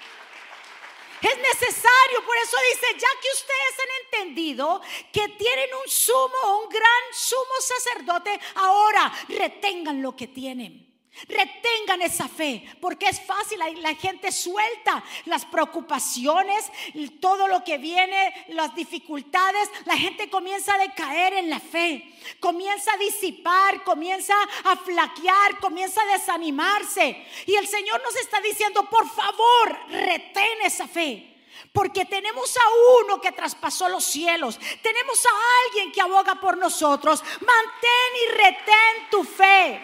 Es 1.21 1.37
necesario, 1.37 2.25
por 2.25 2.35
eso 2.37 2.57
dice, 2.73 2.87
ya 2.93 3.07
que 3.21 3.27
ustedes 3.33 3.79
han 3.79 4.21
entendido 4.21 4.81
que 5.13 5.27
tienen 5.29 5.69
un 5.83 5.89
sumo, 5.89 6.63
un 6.63 6.69
gran 6.69 7.03
sumo 7.13 7.53
sacerdote, 7.59 8.39
ahora 8.55 9.13
retengan 9.29 10.01
lo 10.01 10.15
que 10.15 10.27
tienen. 10.27 10.90
Retengan 11.27 12.01
esa 12.01 12.27
fe, 12.27 12.63
porque 12.79 13.07
es 13.07 13.21
fácil, 13.21 13.59
la, 13.59 13.95
gente 13.95 14.31
suelta 14.31 15.03
las 15.25 15.45
preocupaciones, 15.45 16.71
todo 17.19 17.47
lo 17.47 17.63
que 17.63 17.77
viene, 17.77 18.45
las 18.49 18.73
dificultades, 18.75 19.69
la 19.85 19.97
gente 19.97 20.29
comienza 20.29 20.73
a 20.73 20.79
decaer 20.79 21.33
en 21.33 21.49
la 21.49 21.59
fe, 21.59 22.11
comienza 22.39 22.93
a 22.93 22.97
disipar, 22.97 23.83
comienza 23.83 24.33
a 24.63 24.75
flaquear, 24.75 25.59
comienza 25.59 26.01
a 26.01 26.17
desanimarse. 26.17 27.25
Y 27.45 27.55
el 27.55 27.67
Señor 27.67 28.01
nos 28.03 28.15
está 28.15 28.41
diciendo, 28.41 28.89
por 28.89 29.07
favor, 29.09 29.77
retén 29.89 30.61
esa 30.63 30.87
fe. 30.87 31.27
Porque 31.71 32.05
tenemos 32.05 32.57
a 32.57 33.03
uno 33.03 33.21
que 33.21 33.31
traspasó 33.31 33.87
los 33.87 34.03
cielos. 34.03 34.59
Tenemos 34.81 35.25
a 35.25 35.29
alguien 35.65 35.91
que 35.91 36.01
aboga 36.01 36.35
por 36.35 36.57
nosotros. 36.57 37.23
Mantén 37.23 38.11
y 38.23 38.31
retén 38.31 39.09
tu 39.09 39.23
fe. 39.23 39.81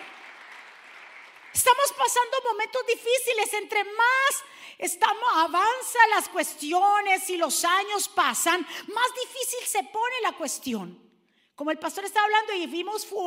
Estamos 1.58 1.92
pasando 1.98 2.38
momentos 2.52 2.86
difíciles. 2.86 3.52
Entre 3.56 3.84
más 3.84 4.44
estamos, 4.78 5.28
avanza 5.34 5.98
las 6.14 6.30
cuestiones 6.30 7.28
y 7.32 7.38
los 7.38 7.66
años 7.66 8.08
pasan, 8.10 8.62
más 8.62 9.14
difícil 9.26 9.66
se 9.66 9.84
pone 9.86 10.22
la 10.22 10.34
cuestión. 10.34 11.02
Como 11.56 11.72
el 11.72 11.80
pastor 11.80 12.06
estaba 12.06 12.26
hablando 12.26 12.54
y 12.54 12.68
vimos 12.68 13.08
fue 13.08 13.20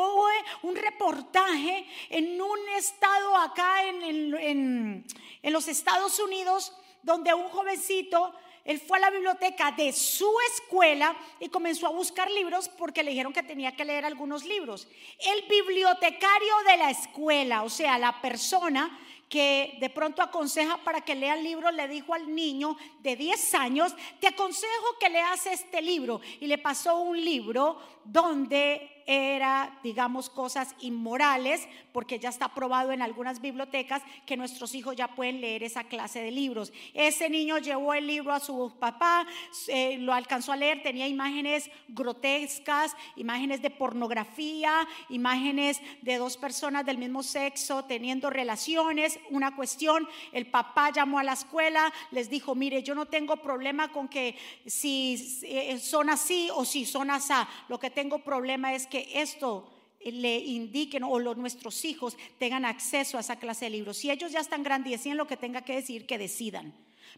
un 0.63 0.77
reportaje 0.77 1.85
en 2.09 2.41
un 2.41 2.69
estado 2.69 3.37
acá 3.37 3.83
en, 3.89 5.05
en 5.43 5.53
los 5.53 5.67
Estados 5.67 6.21
Unidos 6.21 6.73
donde 7.03 7.35
un 7.35 7.49
jovencito 7.49 8.33
él 8.65 8.81
fue 8.81 8.99
a 8.99 9.03
la 9.03 9.11
biblioteca 9.11 9.73
de 9.73 9.93
su 9.93 10.31
escuela 10.53 11.17
y 11.39 11.49
comenzó 11.49 11.87
a 11.87 11.91
buscar 11.91 12.31
libros 12.31 12.69
porque 12.69 13.03
le 13.03 13.11
dijeron 13.11 13.33
que 13.33 13.43
tenía 13.43 13.75
que 13.75 13.85
leer 13.85 14.05
algunos 14.05 14.45
libros. 14.45 14.87
El 15.19 15.49
bibliotecario 15.49 16.55
de 16.67 16.77
la 16.77 16.91
escuela, 16.91 17.63
o 17.63 17.71
sea, 17.71 17.99
la 17.99 18.21
persona 18.21 18.99
que 19.31 19.79
de 19.81 19.89
pronto 19.91 20.23
aconseja 20.23 20.77
para 20.79 21.03
que 21.03 21.15
lea 21.15 21.35
el 21.35 21.45
libro, 21.45 21.71
le 21.71 21.87
dijo 21.87 22.13
al 22.13 22.35
niño 22.35 22.77
de 22.99 23.15
10 23.15 23.55
años, 23.55 23.95
te 24.19 24.27
aconsejo 24.27 24.99
que 24.99 25.09
leas 25.09 25.47
este 25.47 25.81
libro. 25.81 26.21
Y 26.41 26.49
le 26.49 26.59
pasó 26.59 26.99
un 26.99 27.25
libro 27.25 27.79
donde 28.05 29.00
era, 29.11 29.77
digamos, 29.83 30.31
cosas 30.31 30.77
inmorales, 30.81 31.67
porque 31.93 32.21
ya 32.21 32.29
está 32.29 32.45
aprobado 32.45 32.93
en 32.93 33.03
algunas 33.03 33.41
bibliotecas 33.41 34.03
que 34.25 34.37
nuestros 34.37 34.73
hijos 34.75 34.95
ya 34.95 35.09
pueden 35.09 35.41
leer 35.41 35.65
esa 35.65 35.83
clase 35.83 36.21
de 36.21 36.31
libros. 36.31 36.73
Ese 36.95 37.29
niño 37.29 37.59
llevó 37.59 37.95
el 37.95 38.07
libro 38.07 38.33
a 38.33 38.39
su 38.39 38.73
papá, 38.79 39.27
eh, 39.67 39.99
lo 39.99 40.13
alcanzó 40.13 40.53
a 40.53 40.57
leer, 40.57 40.85
tenía 40.85 41.09
imágenes 41.09 41.71
grotescas, 41.89 42.95
imágenes 43.17 43.63
de 43.63 43.71
pornografía, 43.71 44.87
imágenes 45.09 45.81
de 46.03 46.17
dos 46.17 46.37
personas 46.37 46.87
del 46.87 46.99
mismo 46.99 47.25
sexo 47.25 47.85
teniendo 47.87 48.31
relaciones, 48.31 49.19
una 49.31 49.57
cuestión, 49.57 50.09
el 50.31 50.47
papá 50.47 50.91
llamó 50.91 51.19
a 51.19 51.25
la 51.25 51.33
escuela, 51.33 51.93
les 52.13 52.31
dijo, 52.31 52.55
mire, 52.55 52.85
yo 52.85 52.95
no 52.95 53.07
tengo 53.07 53.39
problema 53.39 53.91
con 53.91 54.07
que 54.07 54.37
si 54.67 55.41
eh, 55.43 55.81
son 55.81 56.11
así 56.11 56.49
o 56.55 56.65
si 56.65 56.85
son 56.85 57.11
así, 57.11 57.31
lo 57.69 57.79
que 57.79 57.91
tengo 57.91 58.21
problema 58.21 58.75
es 58.75 58.87
que 58.87 59.00
esto 59.13 59.71
le 60.01 60.39
indiquen 60.39 61.05
o 61.05 61.19
los, 61.19 61.37
nuestros 61.37 61.85
hijos 61.85 62.17
tengan 62.39 62.65
acceso 62.65 63.19
a 63.19 63.21
esa 63.21 63.39
clase 63.39 63.67
de 63.67 63.71
libros. 63.71 63.99
Si 63.99 64.11
ellos 64.11 64.33
ya 64.33 64.41
están 64.41 64.63
grandes 64.63 65.05
y 65.05 65.13
lo 65.13 65.27
que 65.27 65.37
tenga 65.37 65.63
que 65.63 65.75
decir, 65.75 66.07
que 66.07 66.19
decidan. 66.19 66.75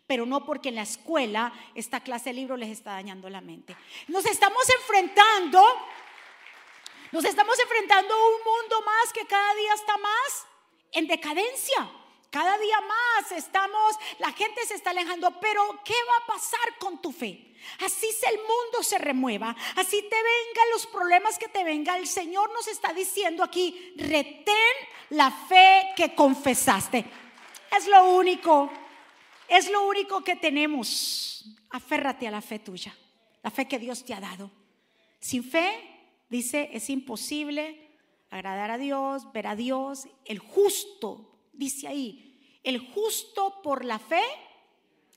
Pero 0.07 0.27
no 0.27 0.45
porque 0.45 0.71
en 0.71 0.77
la 0.77 0.83
escuela 0.83 1.53
esta 1.75 2.01
clase 2.01 2.31
de 2.31 2.35
libros 2.35 2.59
les 2.59 2.71
está 2.71 2.93
dañando 2.93 3.31
la 3.31 3.41
mente. 3.41 3.77
Nos 4.09 4.27
estamos 4.27 4.62
enfrentando, 4.81 5.65
nos 7.12 7.25
estamos 7.25 7.57
enfrentando 7.61 8.12
a 8.12 8.29
un 8.29 8.43
mundo 8.45 8.83
más 8.85 9.12
que 9.12 9.27
cada 9.27 9.55
día 9.55 9.75
está 9.75 9.97
más 9.99 10.47
en 10.93 11.07
decadencia. 11.07 11.91
Cada 12.33 12.57
día 12.57 12.81
más 12.81 13.31
estamos, 13.33 13.95
la 14.19 14.33
gente 14.33 14.65
se 14.65 14.77
está 14.77 14.89
alejando, 14.89 15.39
pero 15.39 15.83
¿qué 15.85 15.93
va 15.93 16.25
a 16.25 16.27
pasar 16.29 16.79
con 16.79 17.03
tu 17.03 17.12
fe? 17.12 17.53
Así 17.85 18.07
el 18.27 18.39
mundo 18.39 18.83
se 18.83 18.97
remueva, 18.97 19.55
así 19.77 20.01
te 20.01 20.17
vengan 20.17 20.71
los 20.73 20.87
problemas 20.87 21.39
que 21.39 21.49
te 21.49 21.62
venga, 21.62 21.99
el 21.99 22.07
Señor 22.07 22.51
nos 22.55 22.69
está 22.69 22.95
diciendo 22.95 23.45
aquí, 23.45 23.93
retén 23.99 24.55
la 25.11 25.31
fe 25.31 25.89
que 25.95 26.15
confesaste. 26.15 27.05
Es 27.77 27.87
lo 27.87 28.15
único, 28.15 28.73
es 29.47 29.71
lo 29.71 29.87
único 29.87 30.25
que 30.25 30.37
tenemos. 30.37 31.45
Aférrate 31.69 32.29
a 32.29 32.31
la 32.31 32.41
fe 32.41 32.61
tuya, 32.61 32.97
la 33.43 33.51
fe 33.51 33.69
que 33.69 33.79
Dios 33.79 34.07
te 34.07 34.15
ha 34.15 34.21
dado. 34.21 34.51
Sin 35.21 35.45
fe, 35.45 35.71
dice, 36.31 36.71
es 36.73 36.89
imposible 36.89 37.99
agradar 38.31 38.71
a 38.71 38.79
Dios, 38.79 39.31
ver 39.35 39.47
a 39.49 39.55
Dios, 39.55 40.09
el 40.25 40.39
justo 40.39 41.32
dice 41.52 41.88
ahí, 41.88 42.61
el 42.62 42.78
justo 42.78 43.61
por 43.62 43.85
la 43.85 43.99
fe, 43.99 44.23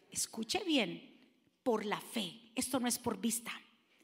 escuche 0.10 0.64
bien, 0.64 1.16
por 1.64 1.86
la 1.86 2.00
fe. 2.00 2.52
Esto 2.56 2.80
no 2.80 2.88
es 2.88 2.98
por 2.98 3.20
vista, 3.20 3.52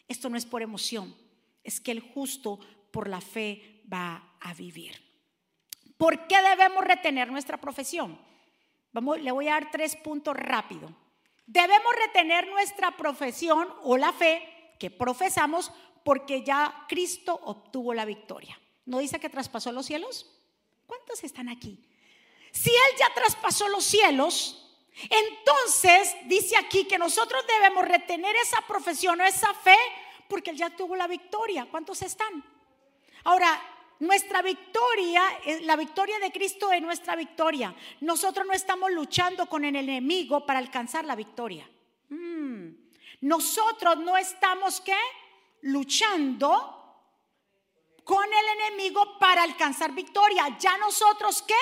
esto 0.07 0.29
no 0.29 0.37
es 0.37 0.45
por 0.45 0.61
emoción, 0.61 1.15
es 1.63 1.79
que 1.79 1.91
el 1.91 2.01
justo 2.01 2.59
por 2.91 3.07
la 3.07 3.21
fe 3.21 3.83
va 3.91 4.35
a 4.39 4.53
vivir. 4.53 5.01
¿Por 5.97 6.27
qué 6.27 6.41
debemos 6.41 6.83
retener 6.83 7.31
nuestra 7.31 7.59
profesión? 7.61 8.19
Vamos, 8.91 9.21
le 9.21 9.31
voy 9.31 9.47
a 9.47 9.53
dar 9.53 9.71
tres 9.71 9.95
puntos 9.95 10.35
rápido. 10.35 10.93
Debemos 11.45 11.93
retener 12.07 12.47
nuestra 12.47 12.97
profesión 12.97 13.67
o 13.83 13.97
la 13.97 14.11
fe 14.11 14.41
que 14.79 14.89
profesamos 14.89 15.71
porque 16.03 16.43
ya 16.43 16.85
Cristo 16.89 17.39
obtuvo 17.43 17.93
la 17.93 18.05
victoria. 18.05 18.59
¿No 18.85 18.99
dice 18.99 19.19
que 19.19 19.29
traspasó 19.29 19.71
los 19.71 19.85
cielos? 19.85 20.27
¿Cuántos 20.87 21.23
están 21.23 21.49
aquí? 21.49 21.79
Si 22.51 22.69
Él 22.69 22.97
ya 22.97 23.13
traspasó 23.13 23.67
los 23.69 23.83
cielos, 23.83 24.61
entonces 25.09 26.15
dice 26.25 26.57
aquí 26.57 26.85
que 26.85 26.97
nosotros 26.97 27.43
debemos 27.47 27.85
retener 27.87 28.35
esa 28.35 28.61
profesión 28.61 29.19
o 29.19 29.25
esa 29.25 29.53
fe 29.53 29.77
porque 30.27 30.51
Él 30.51 30.57
ya 30.57 30.69
tuvo 30.69 30.95
la 30.95 31.07
victoria. 31.07 31.67
¿Cuántos 31.69 32.01
están? 32.01 32.43
Ahora, 33.23 33.61
nuestra 33.99 34.41
victoria, 34.41 35.21
la 35.61 35.75
victoria 35.75 36.17
de 36.19 36.31
Cristo 36.31 36.71
es 36.71 36.81
nuestra 36.81 37.15
victoria. 37.15 37.75
Nosotros 37.99 38.47
no 38.47 38.53
estamos 38.53 38.91
luchando 38.91 39.45
con 39.47 39.63
el 39.63 39.75
enemigo 39.75 40.45
para 40.45 40.59
alcanzar 40.59 41.05
la 41.05 41.15
victoria. 41.15 41.69
Mm. 42.09 42.69
Nosotros 43.21 43.97
no 43.97 44.17
estamos 44.17 44.81
qué? 44.81 44.97
Luchando 45.61 46.77
con 48.03 48.25
el 48.25 48.59
enemigo 48.59 49.19
para 49.19 49.43
alcanzar 49.43 49.91
victoria. 49.91 50.57
Ya 50.59 50.77
nosotros 50.77 51.43
qué? 51.43 51.53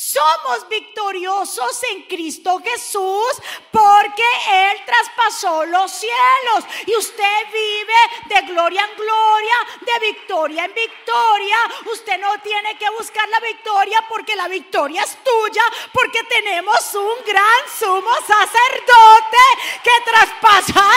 Somos 0.00 0.68
victoriosos 0.68 1.82
en 1.90 2.02
Cristo 2.02 2.60
Jesús 2.62 3.32
porque 3.72 4.22
Él 4.48 4.78
traspasó 4.86 5.66
los 5.66 5.90
cielos 5.90 6.64
y 6.86 6.94
usted 6.94 7.46
vive 7.52 7.94
de 8.26 8.52
gloria 8.52 8.84
en 8.84 8.96
gloria, 8.96 9.54
de 9.80 10.06
victoria 10.06 10.64
en 10.66 10.72
victoria. 10.72 11.56
Usted 11.92 12.16
no 12.20 12.40
tiene 12.42 12.78
que 12.78 12.88
buscar 12.90 13.28
la 13.28 13.40
victoria 13.40 14.04
porque 14.08 14.36
la 14.36 14.46
victoria 14.46 15.02
es 15.02 15.18
tuya, 15.24 15.64
porque 15.92 16.22
tenemos 16.22 16.94
un 16.94 17.24
gran 17.26 17.62
sumo 17.76 18.14
sacerdote 18.24 19.44
que 19.82 20.00
traspasó, 20.04 20.90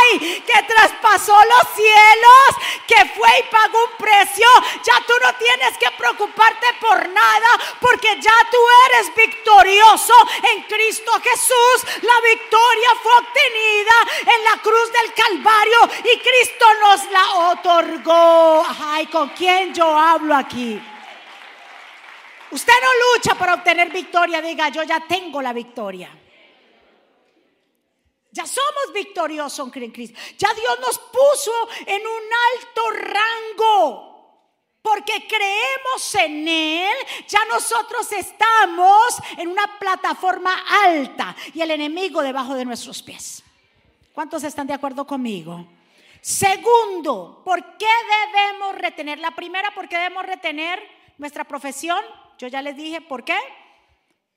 que 0.45 0.63
traspasó 0.67 1.35
los 1.45 1.73
cielos, 1.73 2.85
que 2.85 3.03
fue 3.15 3.39
y 3.39 3.43
pagó 3.49 3.83
un 3.83 3.97
precio. 3.97 4.47
Ya 4.83 5.03
tú 5.07 5.13
no 5.23 5.33
tienes 5.37 5.75
que 5.79 5.89
preocuparte 5.97 6.67
por 6.91 7.09
porque 7.79 8.19
ya 8.21 8.33
tú 8.51 8.57
eres 8.87 9.15
victorioso 9.15 10.13
en 10.53 10.63
Cristo 10.63 11.11
Jesús. 11.23 12.01
La 12.01 12.21
victoria 12.21 12.89
fue 13.01 13.11
obtenida 13.13 14.35
en 14.35 14.43
la 14.43 14.61
cruz 14.61 14.91
del 14.91 15.13
Calvario 15.13 15.79
y 15.99 16.19
Cristo 16.19 16.65
nos 16.81 17.11
la 17.11 17.33
otorgó. 17.51 18.65
Ay, 18.79 19.07
¿con 19.07 19.29
quién 19.29 19.73
yo 19.73 19.97
hablo 19.97 20.35
aquí? 20.35 20.81
Usted 22.51 22.73
no 22.81 23.15
lucha 23.15 23.35
para 23.35 23.53
obtener 23.53 23.89
victoria, 23.89 24.41
diga, 24.41 24.69
yo 24.69 24.83
ya 24.83 24.99
tengo 25.07 25.41
la 25.41 25.53
victoria. 25.53 26.09
Ya 28.31 28.45
somos 28.45 28.93
victoriosos 28.93 29.75
en 29.75 29.91
Cristo. 29.91 30.19
Ya 30.37 30.53
Dios 30.53 30.79
nos 30.79 30.99
puso 30.99 31.69
en 31.85 32.01
un 32.05 32.23
alto 32.53 32.91
rango. 32.91 34.10
Porque 34.81 35.27
creemos 35.27 36.15
en 36.15 36.47
Él, 36.47 36.95
ya 37.27 37.39
nosotros 37.45 38.11
estamos 38.11 39.21
en 39.37 39.47
una 39.47 39.77
plataforma 39.79 40.55
alta 40.85 41.35
y 41.53 41.61
el 41.61 41.71
enemigo 41.71 42.21
debajo 42.21 42.55
de 42.55 42.65
nuestros 42.65 43.03
pies. 43.03 43.43
¿Cuántos 44.11 44.43
están 44.43 44.67
de 44.67 44.73
acuerdo 44.73 45.05
conmigo? 45.05 45.67
Segundo, 46.19 47.41
¿por 47.45 47.77
qué 47.77 47.87
debemos 48.31 48.75
retener? 48.75 49.19
La 49.19 49.31
primera, 49.31 49.73
¿por 49.73 49.87
qué 49.87 49.97
debemos 49.97 50.25
retener 50.25 50.81
nuestra 51.17 51.43
profesión? 51.43 52.03
Yo 52.37 52.47
ya 52.47 52.61
les 52.61 52.75
dije, 52.75 53.01
¿por 53.01 53.23
qué? 53.23 53.37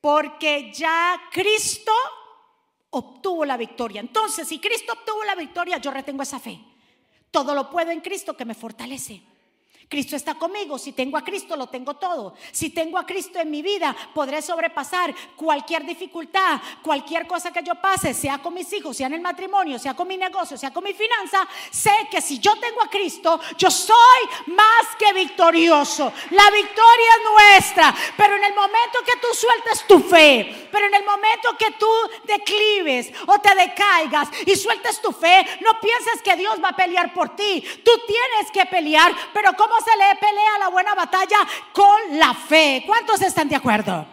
Porque 0.01 0.71
ya 0.73 1.21
Cristo 1.33 1.93
obtuvo 2.91 3.45
la 3.45 3.57
victoria. 3.57 4.01
Entonces, 4.01 4.47
si 4.47 4.61
Cristo 4.61 4.93
obtuvo 4.93 5.25
la 5.25 5.35
victoria, 5.35 5.79
yo 5.79 5.91
retengo 5.91 6.23
esa 6.23 6.39
fe. 6.39 6.61
Todo 7.31 7.55
lo 7.55 7.71
puedo 7.71 7.91
en 7.91 8.01
Cristo 8.01 8.37
que 8.37 8.45
me 8.45 8.55
fortalece. 8.55 9.23
Cristo 9.89 10.17
está 10.17 10.35
conmigo. 10.35 10.79
Si 10.79 10.93
tengo 10.93 11.17
a 11.17 11.25
Cristo, 11.25 11.57
lo 11.57 11.69
tengo 11.69 11.95
todo. 11.95 12.35
Si 12.53 12.71
tengo 12.71 12.99
a 12.99 13.07
Cristo 13.07 13.39
en 13.39 13.51
mi 13.51 13.63
vida, 13.63 13.95
podré 14.15 14.43
sobrepasar 14.43 15.15
cualquier 15.37 15.85
dificultad, 15.85 16.61
cualquier 16.83 17.27
cosa 17.27 17.53
que 17.53 17.63
yo 17.63 17.75
pase, 17.75 18.15
sea 18.15 18.39
con 18.39 18.55
mis 18.55 18.73
hijos, 18.73 18.97
sea 18.97 19.07
en 19.07 19.15
el 19.15 19.21
matrimonio, 19.21 19.79
sea 19.79 19.95
con 19.95 20.09
mi 20.09 20.17
negocio, 20.17 20.57
sea 20.57 20.73
con 20.73 20.85
mi 20.85 20.95
finanza. 20.95 21.47
Sé 21.71 21.93
que 22.11 22.21
si 22.21 22.39
yo 22.39 22.57
tengo 22.57 22.83
a 22.83 22.89
Cristo, 22.89 23.41
yo 23.57 23.71
soy 23.71 23.95
más 24.47 24.97
que 24.99 25.13
victorioso. 25.13 26.13
La 26.31 26.51
victoria 26.51 27.09
es 27.17 27.31
nuestra. 27.31 27.95
Pero 28.17 28.37
en 28.37 28.45
el 28.45 28.55
momento 28.55 28.99
que 29.05 29.19
tú 29.21 29.29
sueltes 29.35 29.87
tu 29.87 30.01
fe, 30.01 30.69
pero 30.73 30.87
en 30.87 30.95
el 30.95 31.05
momento 31.05 31.57
que 31.59 31.71
tú 31.73 31.91
declives 32.25 33.13
o 33.27 33.39
te 33.39 33.55
decaigas 33.55 34.29
y 34.47 34.57
sueltes 34.57 35.01
tu 35.01 35.13
fe, 35.13 35.47
no 35.61 35.79
pienses 35.81 36.23
que 36.23 36.37
Dios 36.37 36.63
va 36.63 36.71
a 36.71 36.77
pelear 36.77 37.13
por 37.13 37.37
ti. 37.37 37.63
Tú 37.85 37.91
tienes 38.07 38.51
que 38.53 38.67
pelear, 38.67 39.15
pero 39.33 39.55
como 39.75 39.85
se 39.85 39.97
le 39.97 40.17
pelea 40.17 40.59
la 40.59 40.69
buena 40.69 40.95
batalla? 40.95 41.39
Con 41.73 42.19
la 42.19 42.35
fe. 42.35 42.83
¿Cuántos 42.87 43.21
están 43.23 43.49
de 43.49 43.57
acuerdo? 43.57 44.07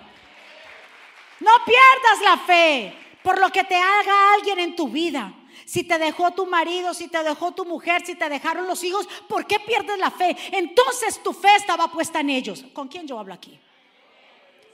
No 1.40 1.52
pierdas 1.66 2.22
la 2.24 2.38
fe 2.38 2.96
por 3.24 3.40
lo 3.40 3.50
que 3.50 3.64
te 3.64 3.76
haga 3.76 4.34
alguien 4.36 4.60
en 4.60 4.76
tu 4.76 4.88
vida. 4.90 5.34
Si 5.66 5.84
te 5.84 5.98
dejó 5.98 6.32
tu 6.32 6.46
marido, 6.46 6.94
si 6.94 7.08
te 7.08 7.24
dejó 7.24 7.52
tu 7.52 7.66
mujer, 7.66 8.06
si 8.06 8.16
te 8.16 8.28
dejaron 8.28 8.68
los 8.68 8.84
hijos, 8.84 9.08
¿por 9.28 9.46
qué 9.46 9.60
pierdes 9.60 9.98
la 10.00 10.12
fe? 10.12 10.36
Entonces 10.52 11.22
tu 11.24 11.34
fe 11.34 11.56
estaba 11.56 11.92
puesta 11.92 12.20
en 12.20 12.30
ellos. 12.30 12.66
¿Con 12.74 12.88
quién 12.88 13.08
yo 13.08 13.20
hablo 13.20 13.34
aquí? 13.34 13.60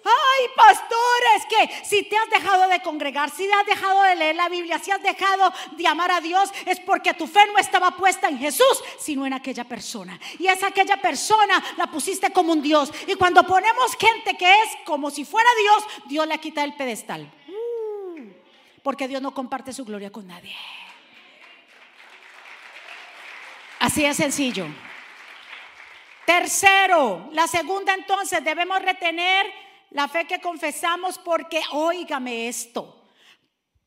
Ay, 0.07 0.47
pastor, 0.55 1.21
es 1.35 1.45
que 1.45 1.85
si 1.85 2.03
te 2.03 2.17
has 2.17 2.29
dejado 2.29 2.67
de 2.69 2.81
congregar, 2.81 3.29
si 3.29 3.45
te 3.47 3.53
has 3.53 3.65
dejado 3.65 4.03
de 4.03 4.15
leer 4.15 4.35
la 4.35 4.47
Biblia, 4.47 4.79
si 4.79 4.91
has 4.91 5.01
dejado 5.01 5.51
de 5.71 5.87
amar 5.87 6.11
a 6.11 6.21
Dios, 6.21 6.49
es 6.65 6.79
porque 6.79 7.13
tu 7.13 7.27
fe 7.27 7.45
no 7.47 7.57
estaba 7.57 7.91
puesta 7.91 8.29
en 8.29 8.39
Jesús, 8.39 8.83
sino 8.99 9.25
en 9.25 9.33
aquella 9.33 9.65
persona. 9.65 10.19
Y 10.39 10.47
es 10.47 10.63
aquella 10.63 10.97
persona 11.01 11.63
la 11.75 11.87
pusiste 11.87 12.31
como 12.31 12.53
un 12.53 12.61
Dios. 12.61 12.91
Y 13.07 13.15
cuando 13.15 13.43
ponemos 13.43 13.95
gente 13.97 14.37
que 14.37 14.49
es 14.63 14.69
como 14.85 15.11
si 15.11 15.25
fuera 15.25 15.49
Dios, 15.59 15.83
Dios 16.05 16.27
le 16.27 16.39
quita 16.39 16.63
el 16.63 16.75
pedestal. 16.75 17.29
Uh, 17.47 18.31
porque 18.83 19.07
Dios 19.07 19.21
no 19.21 19.33
comparte 19.33 19.73
su 19.73 19.83
gloria 19.83 20.11
con 20.11 20.27
nadie. 20.27 20.55
Así 23.79 24.05
es 24.05 24.17
sencillo. 24.17 24.67
Tercero, 26.25 27.29
la 27.31 27.47
segunda 27.47 27.93
entonces 27.93 28.43
debemos 28.43 28.81
retener 28.81 29.66
la 29.97 30.07
fe 30.07 30.27
que 30.27 30.39
confesamos 30.39 31.17
porque, 31.17 31.59
óigame 31.71 32.47
esto, 32.47 33.01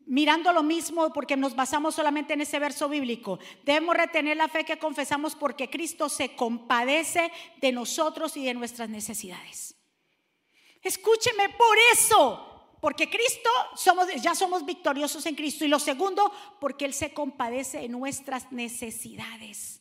mirando 0.06 0.52
lo 0.52 0.64
mismo 0.64 1.12
porque 1.12 1.36
nos 1.36 1.54
basamos 1.54 1.94
solamente 1.94 2.32
en 2.32 2.40
ese 2.40 2.58
verso 2.58 2.88
bíblico. 2.88 3.38
Debemos 3.62 3.96
retener 3.96 4.36
la 4.36 4.48
fe 4.48 4.64
que 4.64 4.76
confesamos 4.76 5.36
porque 5.36 5.70
Cristo 5.70 6.08
se 6.08 6.34
compadece 6.34 7.30
de 7.58 7.70
nosotros 7.70 8.36
y 8.36 8.44
de 8.44 8.54
nuestras 8.54 8.88
necesidades. 8.88 9.76
Escúcheme 10.82 11.48
por 11.50 11.76
eso. 11.92 12.46
Porque 12.80 13.08
Cristo 13.08 13.50
somos, 13.76 14.08
ya 14.20 14.34
somos 14.34 14.64
victoriosos 14.64 15.24
en 15.26 15.36
Cristo. 15.36 15.64
Y 15.64 15.68
lo 15.68 15.78
segundo, 15.78 16.32
porque 16.58 16.86
Él 16.86 16.94
se 16.94 17.14
compadece 17.14 17.82
de 17.82 17.88
nuestras 17.88 18.50
necesidades. 18.50 19.79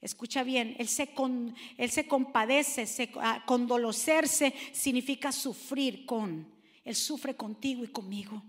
Escucha 0.00 0.44
bien, 0.44 0.76
él 0.78 0.88
se, 0.88 1.08
con, 1.08 1.54
él 1.76 1.90
se 1.90 2.06
compadece, 2.06 2.86
se, 2.86 3.10
ah, 3.16 3.42
condolocerse 3.46 4.54
significa 4.72 5.32
sufrir 5.32 6.06
con. 6.06 6.46
Él 6.84 6.94
sufre 6.94 7.34
contigo 7.34 7.84
y 7.84 7.88
conmigo. 7.88 8.42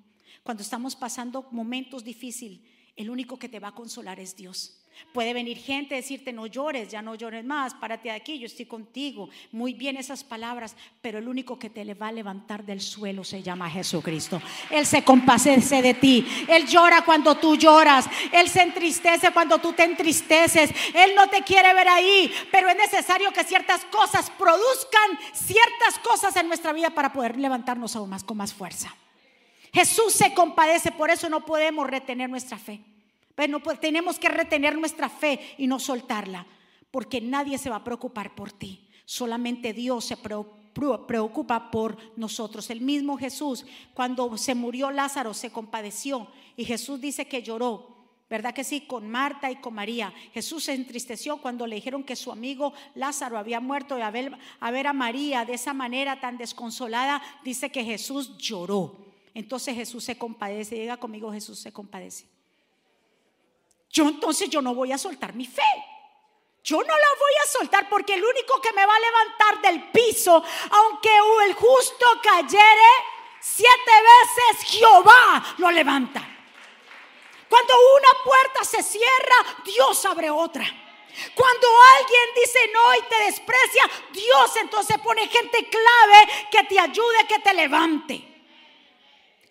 Cuando 0.43 0.61
estamos 0.63 0.95
pasando 0.95 1.47
momentos 1.51 2.03
difíciles, 2.03 2.61
el 2.95 3.09
único 3.09 3.39
que 3.39 3.49
te 3.49 3.59
va 3.59 3.69
a 3.69 3.75
consolar 3.75 4.19
es 4.19 4.35
Dios. 4.35 4.78
Puede 5.13 5.33
venir 5.33 5.57
gente 5.57 5.95
decirte, 5.95 6.33
no 6.33 6.47
llores, 6.47 6.89
ya 6.89 7.01
no 7.01 7.15
llores 7.15 7.43
más, 7.45 7.73
párate 7.73 8.09
de 8.09 8.15
aquí, 8.15 8.39
yo 8.39 8.45
estoy 8.45 8.65
contigo. 8.65 9.29
Muy 9.51 9.73
bien 9.73 9.97
esas 9.97 10.23
palabras, 10.23 10.75
pero 11.01 11.19
el 11.19 11.27
único 11.27 11.57
que 11.57 11.69
te 11.69 11.85
le 11.85 11.93
va 11.93 12.07
a 12.07 12.11
levantar 12.11 12.63
del 12.63 12.81
suelo 12.81 13.23
se 13.23 13.41
llama 13.41 13.69
Jesucristo. 13.69 14.41
Él 14.69 14.85
se 14.85 15.03
compadece 15.03 15.81
de 15.81 15.93
ti. 15.93 16.25
Él 16.47 16.67
llora 16.67 17.03
cuando 17.03 17.35
tú 17.35 17.55
lloras. 17.55 18.07
Él 18.31 18.49
se 18.49 18.61
entristece 18.61 19.31
cuando 19.31 19.57
tú 19.59 19.73
te 19.73 19.83
entristeces. 19.83 20.71
Él 20.93 21.11
no 21.15 21.29
te 21.29 21.41
quiere 21.41 21.73
ver 21.73 21.87
ahí, 21.87 22.31
pero 22.51 22.69
es 22.69 22.75
necesario 22.75 23.31
que 23.31 23.43
ciertas 23.43 23.85
cosas 23.85 24.29
produzcan 24.31 25.19
ciertas 25.33 25.99
cosas 26.03 26.35
en 26.35 26.47
nuestra 26.47 26.73
vida 26.73 26.89
para 26.91 27.11
poder 27.13 27.37
levantarnos 27.37 27.95
aún 27.95 28.09
más 28.09 28.23
con 28.23 28.37
más 28.37 28.53
fuerza. 28.53 28.95
Jesús 29.71 30.13
se 30.13 30.33
compadece, 30.33 30.91
por 30.91 31.09
eso 31.09 31.29
no 31.29 31.45
podemos 31.45 31.87
retener 31.87 32.29
nuestra 32.29 32.57
fe. 32.57 32.81
Bueno, 33.39 33.63
pues 33.63 33.79
tenemos 33.79 34.19
que 34.19 34.27
retener 34.27 34.77
nuestra 34.77 35.07
fe 35.07 35.39
y 35.57 35.65
no 35.65 35.79
soltarla, 35.79 36.45
porque 36.91 37.21
nadie 37.21 37.57
se 37.57 37.69
va 37.69 37.77
a 37.77 37.83
preocupar 37.85 38.35
por 38.35 38.51
ti. 38.51 38.89
Solamente 39.05 39.71
Dios 39.71 40.03
se 40.03 40.17
preocupa 40.17 41.71
por 41.71 41.97
nosotros. 42.17 42.69
El 42.69 42.81
mismo 42.81 43.17
Jesús, 43.17 43.65
cuando 43.93 44.37
se 44.37 44.55
murió 44.55 44.91
Lázaro, 44.91 45.33
se 45.33 45.51
compadeció 45.51 46.27
y 46.57 46.65
Jesús 46.65 46.99
dice 46.99 47.29
que 47.29 47.41
lloró. 47.41 48.09
¿Verdad 48.29 48.53
que 48.53 48.65
sí? 48.65 48.81
Con 48.81 49.07
Marta 49.07 49.49
y 49.49 49.55
con 49.55 49.73
María. 49.73 50.13
Jesús 50.33 50.65
se 50.65 50.73
entristeció 50.73 51.37
cuando 51.37 51.65
le 51.65 51.77
dijeron 51.77 52.03
que 52.03 52.17
su 52.17 52.33
amigo 52.33 52.73
Lázaro 52.93 53.37
había 53.37 53.61
muerto 53.61 53.97
y 53.97 54.01
a 54.01 54.11
ver, 54.11 54.37
a 54.59 54.69
ver 54.69 54.85
a 54.85 54.91
María 54.91 55.45
de 55.45 55.53
esa 55.53 55.73
manera 55.73 56.19
tan 56.19 56.37
desconsolada, 56.37 57.21
dice 57.45 57.69
que 57.69 57.85
Jesús 57.85 58.37
lloró. 58.37 58.97
Entonces 59.33 59.75
Jesús 59.75 60.03
se 60.03 60.17
compadece. 60.17 60.75
Diga 60.75 60.97
conmigo, 60.97 61.31
Jesús 61.31 61.57
se 61.57 61.71
compadece. 61.71 62.25
Yo 63.89 64.03
entonces 64.03 64.49
yo 64.49 64.61
no 64.61 64.75
voy 64.75 64.91
a 64.91 64.97
soltar 64.97 65.33
mi 65.33 65.45
fe. 65.45 65.63
Yo 66.63 66.77
no 66.77 66.83
la 66.83 67.07
voy 67.19 67.33
a 67.43 67.47
soltar 67.47 67.89
porque 67.89 68.13
el 68.13 68.23
único 68.23 68.61
que 68.61 68.73
me 68.73 68.85
va 68.85 68.93
a 68.93 68.99
levantar 68.99 69.61
del 69.61 69.91
piso, 69.91 70.43
aunque 70.71 71.09
el 71.45 71.53
justo 71.53 72.05
cayere 72.21 72.89
siete 73.39 73.91
veces, 73.91 74.69
Jehová 74.69 75.55
lo 75.57 75.71
levanta. 75.71 76.21
Cuando 77.47 77.73
una 77.97 78.23
puerta 78.23 78.63
se 78.63 78.83
cierra, 78.83 79.35
Dios 79.65 80.05
abre 80.05 80.29
otra. 80.29 80.65
Cuando 81.33 81.67
alguien 81.97 82.29
dice 82.35 82.59
no 82.71 82.95
y 82.95 83.01
te 83.03 83.23
desprecia, 83.23 83.83
Dios 84.11 84.55
entonces 84.57 84.97
pone 84.99 85.27
gente 85.27 85.67
clave 85.67 86.47
que 86.51 86.63
te 86.65 86.79
ayude, 86.79 87.25
que 87.27 87.39
te 87.39 87.53
levante. 87.53 88.25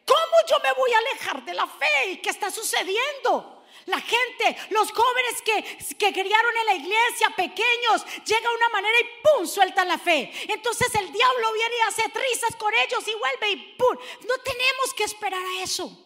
¿Cómo 0.07 0.37
yo 0.49 0.57
me 0.63 0.73
voy 0.73 0.93
a 0.93 0.99
alejar 0.99 1.45
de 1.45 1.55
la 1.55 1.67
fe? 1.67 2.11
¿Y 2.13 2.17
qué 2.19 2.31
está 2.31 2.51
sucediendo? 2.51 3.58
La 3.89 4.01
gente, 4.03 4.55
los 4.69 4.93
jóvenes 4.93 5.41
que, 5.43 5.97
que 5.97 6.13
criaron 6.13 6.57
en 6.59 6.67
la 6.67 6.75
iglesia, 6.75 7.31
pequeños, 7.35 8.05
llega 8.27 8.55
una 8.55 8.69
manera 8.69 8.99
y 9.01 9.05
¡pum! 9.23 9.47
sueltan 9.47 9.89
la 9.89 9.97
fe. 9.97 10.31
Entonces 10.47 10.95
el 10.95 11.11
diablo 11.11 11.53
viene 11.55 11.75
y 11.75 11.89
hace 11.89 12.03
trizas 12.11 12.55
con 12.57 12.71
ellos 12.75 13.03
y 13.09 13.15
vuelve 13.15 13.51
y 13.51 13.57
¡pum! 13.79 13.97
No 14.29 14.35
tenemos 14.45 14.93
que 14.95 15.05
esperar 15.05 15.43
a 15.43 15.63
eso. 15.63 16.05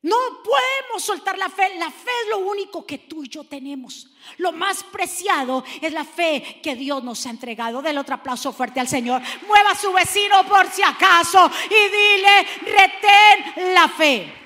No 0.00 0.16
podemos 0.42 1.02
soltar 1.04 1.36
la 1.36 1.50
fe. 1.50 1.76
La 1.76 1.90
fe 1.90 2.10
es 2.22 2.30
lo 2.30 2.38
único 2.38 2.86
que 2.86 2.98
tú 2.98 3.22
y 3.22 3.28
yo 3.28 3.44
tenemos. 3.44 4.08
Lo 4.38 4.50
más 4.50 4.82
preciado 4.82 5.62
es 5.82 5.92
la 5.92 6.04
fe 6.04 6.58
que 6.62 6.74
Dios 6.74 7.04
nos 7.04 7.26
ha 7.26 7.30
entregado. 7.30 7.82
Del 7.82 7.98
otro 7.98 8.14
aplauso 8.14 8.50
fuerte 8.50 8.80
al 8.80 8.88
Señor. 8.88 9.20
Mueva 9.46 9.72
a 9.72 9.78
su 9.78 9.92
vecino 9.92 10.42
por 10.48 10.70
si 10.70 10.82
acaso 10.82 11.50
y 11.66 11.88
dile, 11.90 12.46
retén 12.64 13.74
la 13.74 13.88
fe 13.88 14.41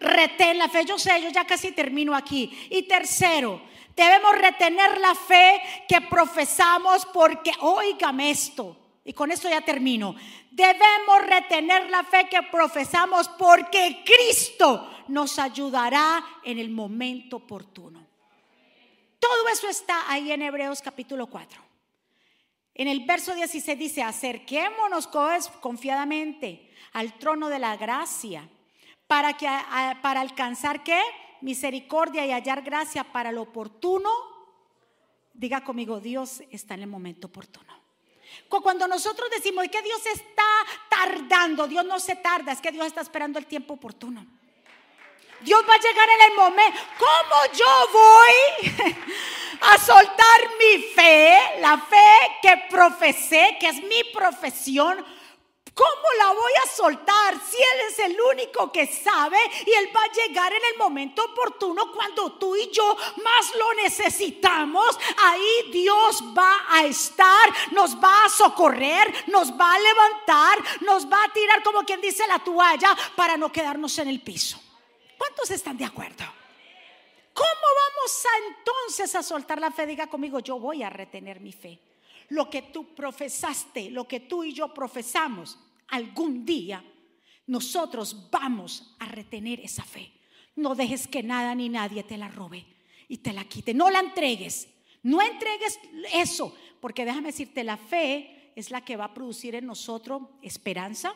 retén 0.00 0.58
la 0.58 0.68
fe. 0.68 0.84
Yo 0.84 0.98
sé, 0.98 1.20
yo 1.22 1.30
ya 1.30 1.44
casi 1.44 1.72
termino 1.72 2.14
aquí. 2.14 2.68
Y 2.70 2.82
tercero, 2.82 3.60
debemos 3.94 4.36
retener 4.38 4.98
la 4.98 5.14
fe 5.14 5.60
que 5.88 6.00
profesamos 6.02 7.06
porque, 7.06 7.52
oígame 7.60 8.30
esto, 8.30 8.76
y 9.04 9.12
con 9.12 9.30
esto 9.30 9.48
ya 9.48 9.60
termino. 9.60 10.16
Debemos 10.50 11.26
retener 11.26 11.88
la 11.90 12.02
fe 12.02 12.28
que 12.28 12.42
profesamos 12.42 13.28
porque 13.28 14.02
Cristo 14.04 14.90
nos 15.08 15.38
ayudará 15.38 16.24
en 16.42 16.58
el 16.58 16.70
momento 16.70 17.36
oportuno. 17.36 18.04
Todo 19.18 19.48
eso 19.48 19.68
está 19.68 20.10
ahí 20.10 20.32
en 20.32 20.42
Hebreos 20.42 20.82
capítulo 20.82 21.26
4. 21.26 21.62
En 22.74 22.88
el 22.88 23.06
verso 23.06 23.34
16 23.34 23.78
dice, 23.78 24.02
acerquémonos 24.02 25.08
confiadamente 25.60 26.70
al 26.92 27.14
trono 27.18 27.48
de 27.48 27.58
la 27.58 27.76
gracia 27.76 28.48
para, 29.06 29.36
que, 29.36 29.48
para 30.02 30.20
alcanzar 30.20 30.82
qué? 30.82 31.00
Misericordia 31.40 32.26
y 32.26 32.32
hallar 32.32 32.62
gracia 32.62 33.04
para 33.04 33.32
lo 33.32 33.42
oportuno. 33.42 34.10
Diga 35.32 35.62
conmigo, 35.62 36.00
Dios 36.00 36.42
está 36.50 36.74
en 36.74 36.82
el 36.82 36.88
momento 36.88 37.28
oportuno. 37.28 37.66
Cuando 38.48 38.86
nosotros 38.88 39.28
decimos 39.30 39.66
que 39.70 39.82
Dios 39.82 40.04
está 40.06 40.44
tardando, 40.88 41.66
Dios 41.66 41.84
no 41.84 41.98
se 41.98 42.16
tarda, 42.16 42.52
es 42.52 42.60
que 42.60 42.72
Dios 42.72 42.86
está 42.86 43.00
esperando 43.00 43.38
el 43.38 43.46
tiempo 43.46 43.74
oportuno. 43.74 44.26
Dios 45.40 45.62
va 45.68 45.74
a 45.74 45.78
llegar 45.78 46.08
en 46.08 46.30
el 46.30 46.36
momento. 46.36 46.80
¿Cómo 46.98 47.52
yo 47.52 47.88
voy 47.92 48.94
a 49.60 49.78
soltar 49.78 50.40
mi 50.58 50.82
fe, 50.82 51.60
la 51.60 51.78
fe 51.78 52.38
que 52.40 52.64
profesé, 52.70 53.56
que 53.60 53.68
es 53.68 53.82
mi 53.82 54.04
profesión? 54.12 55.04
¿Cómo 55.76 56.08
la 56.16 56.32
voy 56.32 56.52
a 56.64 56.68
soltar 56.74 57.34
si 57.34 57.58
Él 57.58 57.80
es 57.90 57.98
el 57.98 58.18
único 58.18 58.72
que 58.72 58.86
sabe 58.86 59.36
y 59.66 59.72
Él 59.72 59.90
va 59.94 60.04
a 60.04 60.10
llegar 60.10 60.50
en 60.50 60.64
el 60.72 60.78
momento 60.78 61.22
oportuno 61.22 61.92
cuando 61.92 62.32
tú 62.32 62.56
y 62.56 62.70
yo 62.70 62.96
más 63.22 63.54
lo 63.54 63.74
necesitamos? 63.74 64.98
Ahí 65.18 65.70
Dios 65.70 66.24
va 66.34 66.64
a 66.70 66.86
estar, 66.86 67.52
nos 67.72 67.94
va 68.02 68.24
a 68.24 68.30
socorrer, 68.30 69.26
nos 69.26 69.52
va 69.52 69.74
a 69.74 69.78
levantar, 69.78 70.58
nos 70.80 71.12
va 71.12 71.24
a 71.24 71.32
tirar 71.34 71.62
como 71.62 71.82
quien 71.82 72.00
dice 72.00 72.26
la 72.26 72.38
toalla 72.38 72.96
para 73.14 73.36
no 73.36 73.52
quedarnos 73.52 73.98
en 73.98 74.08
el 74.08 74.22
piso. 74.22 74.58
¿Cuántos 75.18 75.50
están 75.50 75.76
de 75.76 75.84
acuerdo? 75.84 76.24
¿Cómo 77.34 77.46
vamos 77.50 78.24
a 78.24 78.46
entonces 78.48 79.14
a 79.14 79.22
soltar 79.22 79.60
la 79.60 79.70
fe? 79.70 79.84
Diga 79.84 80.06
conmigo, 80.06 80.38
yo 80.38 80.58
voy 80.58 80.82
a 80.82 80.88
retener 80.88 81.38
mi 81.38 81.52
fe. 81.52 81.78
Lo 82.30 82.48
que 82.48 82.62
tú 82.62 82.94
profesaste, 82.94 83.90
lo 83.90 84.08
que 84.08 84.20
tú 84.20 84.42
y 84.42 84.54
yo 84.54 84.72
profesamos, 84.72 85.58
algún 85.88 86.44
día 86.44 86.84
nosotros 87.46 88.28
vamos 88.30 88.94
a 88.98 89.06
retener 89.06 89.60
esa 89.60 89.84
fe. 89.84 90.12
No 90.56 90.74
dejes 90.74 91.06
que 91.06 91.22
nada 91.22 91.54
ni 91.54 91.68
nadie 91.68 92.02
te 92.02 92.16
la 92.16 92.28
robe 92.28 92.66
y 93.08 93.18
te 93.18 93.32
la 93.32 93.44
quite. 93.44 93.74
No 93.74 93.90
la 93.90 94.00
entregues. 94.00 94.68
No 95.02 95.22
entregues 95.22 95.78
eso, 96.12 96.52
porque 96.80 97.04
déjame 97.04 97.28
decirte, 97.28 97.62
la 97.62 97.76
fe 97.76 98.52
es 98.56 98.70
la 98.70 98.80
que 98.84 98.96
va 98.96 99.04
a 99.04 99.14
producir 99.14 99.54
en 99.54 99.66
nosotros 99.66 100.22
esperanza. 100.42 101.14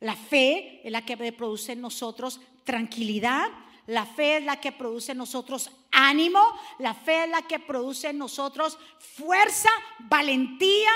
La 0.00 0.14
fe 0.14 0.80
es 0.84 0.92
la 0.92 1.04
que 1.04 1.16
produce 1.32 1.72
en 1.72 1.80
nosotros 1.80 2.40
tranquilidad. 2.62 3.48
La 3.86 4.06
fe 4.06 4.36
es 4.36 4.44
la 4.44 4.60
que 4.60 4.70
produce 4.70 5.12
en 5.12 5.18
nosotros 5.18 5.70
ánimo. 5.90 6.40
La 6.78 6.94
fe 6.94 7.24
es 7.24 7.30
la 7.30 7.42
que 7.42 7.58
produce 7.58 8.10
en 8.10 8.18
nosotros 8.18 8.78
fuerza, 9.00 9.70
valentía. 9.98 10.90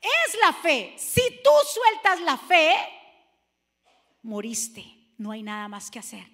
Es 0.00 0.38
la 0.40 0.52
fe. 0.52 0.94
Si 0.96 1.20
tú 1.42 1.50
sueltas 1.72 2.20
la 2.20 2.36
fe, 2.36 2.74
moriste. 4.22 4.84
No 5.18 5.32
hay 5.32 5.42
nada 5.42 5.68
más 5.68 5.90
que 5.90 5.98
hacer. 5.98 6.26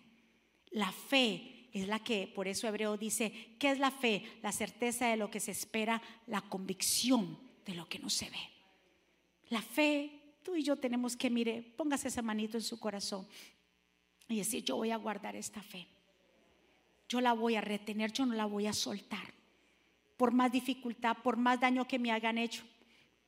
La 0.70 0.92
fe 0.92 1.68
es 1.72 1.88
la 1.88 1.98
que, 1.98 2.30
por 2.32 2.46
eso 2.46 2.68
Hebreo 2.68 2.96
dice, 2.96 3.56
¿qué 3.58 3.70
es 3.70 3.78
la 3.78 3.90
fe? 3.90 4.38
La 4.42 4.52
certeza 4.52 5.08
de 5.08 5.16
lo 5.16 5.30
que 5.30 5.40
se 5.40 5.50
espera, 5.50 6.00
la 6.26 6.40
convicción 6.40 7.38
de 7.64 7.74
lo 7.74 7.88
que 7.88 7.98
no 7.98 8.08
se 8.08 8.30
ve. 8.30 8.38
La 9.48 9.60
fe, 9.60 10.38
tú 10.42 10.54
y 10.54 10.62
yo 10.62 10.76
tenemos 10.76 11.16
que, 11.16 11.30
mire, 11.30 11.62
póngase 11.76 12.08
esa 12.08 12.22
manito 12.22 12.56
en 12.56 12.62
su 12.62 12.78
corazón 12.78 13.26
y 14.28 14.36
decir, 14.36 14.64
yo 14.64 14.76
voy 14.76 14.90
a 14.90 14.96
guardar 14.96 15.36
esta 15.36 15.62
fe. 15.62 15.86
Yo 17.08 17.20
la 17.20 17.32
voy 17.32 17.56
a 17.56 17.60
retener, 17.60 18.12
yo 18.12 18.26
no 18.26 18.34
la 18.34 18.46
voy 18.46 18.66
a 18.66 18.72
soltar. 18.72 19.34
Por 20.16 20.32
más 20.32 20.50
dificultad, 20.50 21.16
por 21.22 21.36
más 21.36 21.60
daño 21.60 21.86
que 21.86 21.98
me 21.98 22.10
hagan 22.10 22.38
hecho, 22.38 22.64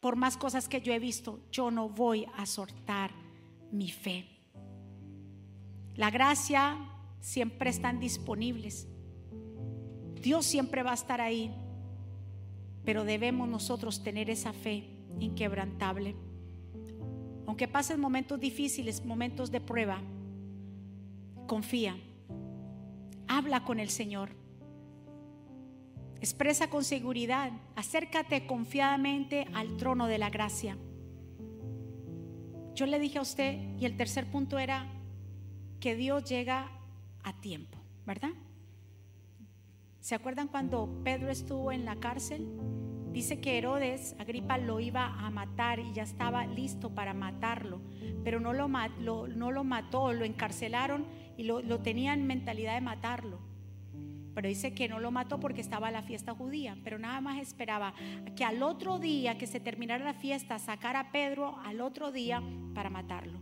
por 0.01 0.17
más 0.17 0.37
cosas 0.37 0.69
que 0.69 0.81
yo 0.81 0.93
he 0.93 0.99
visto, 0.99 1.41
yo 1.51 1.71
no 1.71 1.89
voy 1.89 2.27
a 2.37 2.47
soltar 2.47 3.11
mi 3.73 3.91
fe. 3.91 4.27
La 5.95 6.11
gracia 6.11 6.79
siempre 7.21 7.71
están 7.71 7.99
disponibles. 7.99 8.87
Dios 10.23 10.47
siempre 10.47 10.83
va 10.83 10.93
a 10.93 10.95
estar 10.95 11.21
ahí, 11.21 11.53
pero 12.85 13.05
debemos 13.05 13.49
nosotros 13.49 14.03
tener 14.03 14.31
esa 14.31 14.53
fe 14.53 14.89
inquebrantable. 15.19 16.15
Aunque 17.47 17.67
pasen 17.67 18.01
momentos 18.01 18.39
difíciles, 18.39 19.05
momentos 19.05 19.51
de 19.51 19.61
prueba, 19.61 20.01
confía, 21.47 21.97
habla 23.27 23.65
con 23.65 23.81
el 23.81 23.89
Señor, 23.89 24.38
expresa 26.21 26.69
con 26.69 26.85
seguridad, 26.85 27.53
acércate 27.77 28.47
confiadamente 28.47 29.47
al 29.55 29.77
trono 29.77 30.07
de 30.07 30.19
la 30.19 30.31
gracia. 30.31 30.77
Yo 32.75 32.87
le 32.87 32.99
dije 32.99 33.19
a 33.19 33.23
usted, 33.23 33.59
y 33.79 33.85
el 33.87 33.97
tercer 33.97 34.31
punto 34.31 34.59
era 34.59 34.87
que 35.81 35.97
Dios 35.97 36.25
llega 36.25 36.71
a 37.23 37.41
tiempo, 37.41 37.79
¿verdad? 38.07 38.31
¿Se 40.01 40.15
acuerdan 40.15 40.49
cuando 40.49 41.03
Pedro 41.05 41.31
estuvo 41.31 41.73
en 41.73 41.85
la 41.85 41.97
cárcel? 41.97 42.49
Dice 43.13 43.41
que 43.41 43.59
Herodes, 43.59 44.15
Agripa, 44.19 44.59
lo 44.59 44.81
iba 44.81 45.07
a 45.07 45.31
matar 45.31 45.81
y 45.81 45.93
ya 45.93 46.03
estaba 46.03 46.47
listo 46.47 46.95
para 46.95 47.15
matarlo, 47.15 47.81
pero 48.23 48.39
no 48.39 48.53
lo, 48.53 48.69
lo 48.69 49.65
mató, 49.65 50.13
lo 50.13 50.25
encarcelaron 50.25 51.07
y 51.37 51.45
lo, 51.45 51.61
lo 51.63 51.81
tenía 51.81 52.15
en 52.15 52.27
mentalidad 52.27 52.75
de 52.75 52.81
matarlo. 52.81 53.41
Pero 54.39 54.51
dice 54.51 54.73
que 54.73 54.87
no 54.87 55.01
lo 55.01 55.11
mató 55.11 55.41
porque 55.41 55.61
estaba 55.61 55.91
la 55.91 56.05
fiesta 56.05 56.33
judía, 56.33 56.79
pero 56.85 56.97
nada 56.97 57.21
más 57.21 57.43
esperaba 57.43 57.93
que 58.37 58.45
al 58.45 58.63
otro 58.63 59.01
día 59.01 59.37
que 59.37 59.49
se 59.49 59.59
terminara 59.59 60.05
la 60.05 60.15
fiesta 60.15 60.61
sacara 60.61 61.01
a 61.01 61.11
Pedro 61.11 61.59
al 61.65 61.81
otro 61.81 62.13
día 62.13 62.41
para 62.73 62.89
matarlo. 62.89 63.41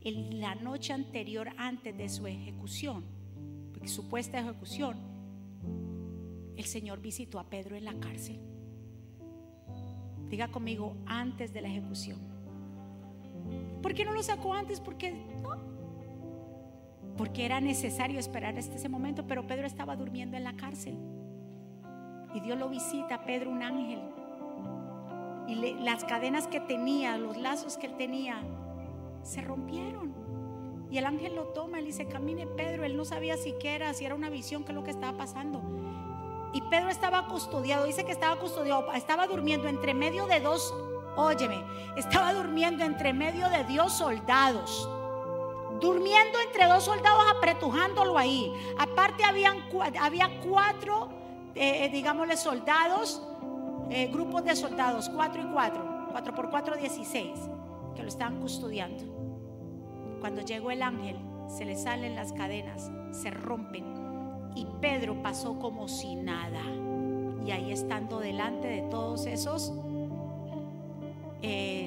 En 0.00 0.40
la 0.40 0.54
noche 0.54 0.92
anterior 0.92 1.48
antes 1.56 1.98
de 1.98 2.08
su 2.08 2.28
ejecución, 2.28 3.04
supuesta 3.84 4.38
ejecución, 4.38 4.96
el 6.56 6.64
Señor 6.66 7.00
visitó 7.00 7.40
a 7.40 7.50
Pedro 7.50 7.74
en 7.74 7.84
la 7.84 7.98
cárcel. 7.98 8.38
Diga 10.28 10.46
conmigo, 10.52 10.96
antes 11.06 11.52
de 11.52 11.62
la 11.62 11.68
ejecución. 11.68 12.20
¿Por 13.82 13.92
qué 13.92 14.04
no 14.04 14.12
lo 14.12 14.22
sacó 14.22 14.54
antes? 14.54 14.78
Porque 14.78 15.10
no, 15.42 15.56
porque 17.18 17.44
era 17.44 17.60
necesario 17.60 18.20
esperar 18.20 18.56
hasta 18.56 18.76
ese 18.76 18.88
momento, 18.88 19.26
pero 19.26 19.44
Pedro 19.46 19.66
estaba 19.66 19.96
durmiendo 19.96 20.36
en 20.36 20.44
la 20.44 20.54
cárcel. 20.54 20.96
Y 22.32 22.40
Dios 22.40 22.56
lo 22.56 22.68
visita, 22.68 23.22
Pedro, 23.24 23.50
un 23.50 23.62
ángel. 23.62 24.00
Y 25.48 25.74
las 25.82 26.04
cadenas 26.04 26.46
que 26.46 26.60
tenía, 26.60 27.18
los 27.18 27.36
lazos 27.36 27.76
que 27.76 27.88
él 27.88 27.96
tenía, 27.96 28.40
se 29.22 29.40
rompieron. 29.40 30.14
Y 30.90 30.98
el 30.98 31.06
ángel 31.06 31.34
lo 31.34 31.46
toma, 31.48 31.80
y 31.80 31.86
dice, 31.86 32.06
camine 32.06 32.46
Pedro. 32.46 32.84
Él 32.84 32.96
no 32.96 33.04
sabía 33.04 33.36
siquiera 33.36 33.92
si 33.94 34.04
era 34.04 34.14
una 34.14 34.30
visión, 34.30 34.62
qué 34.62 34.70
es 34.70 34.76
lo 34.76 34.84
que 34.84 34.92
estaba 34.92 35.18
pasando. 35.18 35.60
Y 36.52 36.62
Pedro 36.62 36.88
estaba 36.88 37.26
custodiado, 37.26 37.84
dice 37.84 38.04
que 38.04 38.12
estaba 38.12 38.36
custodiado, 38.38 38.92
estaba 38.92 39.26
durmiendo 39.26 39.66
entre 39.66 39.92
medio 39.92 40.26
de 40.26 40.38
dos, 40.38 40.72
óyeme, 41.16 41.62
estaba 41.96 42.32
durmiendo 42.32 42.84
entre 42.84 43.12
medio 43.12 43.50
de 43.50 43.64
Dios 43.64 43.92
soldados 43.92 44.88
durmiendo 45.80 46.38
entre 46.40 46.66
dos 46.66 46.84
soldados 46.84 47.24
apretujándolo 47.36 48.18
ahí. 48.18 48.52
Aparte 48.78 49.24
habían, 49.24 49.64
había 50.00 50.40
cuatro, 50.40 51.08
eh, 51.54 51.84
eh, 51.84 51.88
digámosle, 51.90 52.36
soldados, 52.36 53.22
eh, 53.90 54.08
grupos 54.08 54.44
de 54.44 54.56
soldados, 54.56 55.08
cuatro 55.08 55.42
y 55.42 55.46
cuatro, 55.46 56.08
cuatro 56.10 56.34
por 56.34 56.50
cuatro, 56.50 56.76
dieciséis, 56.76 57.38
que 57.94 58.02
lo 58.02 58.08
estaban 58.08 58.40
custodiando. 58.40 59.04
Cuando 60.20 60.42
llegó 60.42 60.70
el 60.70 60.82
ángel, 60.82 61.16
se 61.48 61.64
le 61.64 61.76
salen 61.76 62.14
las 62.14 62.32
cadenas, 62.32 62.90
se 63.12 63.30
rompen. 63.30 63.98
Y 64.54 64.66
Pedro 64.80 65.22
pasó 65.22 65.58
como 65.58 65.88
si 65.88 66.16
nada. 66.16 66.62
Y 67.46 67.50
ahí 67.50 67.72
estando 67.72 68.18
delante 68.18 68.66
de 68.68 68.82
todos 68.82 69.26
esos 69.26 69.72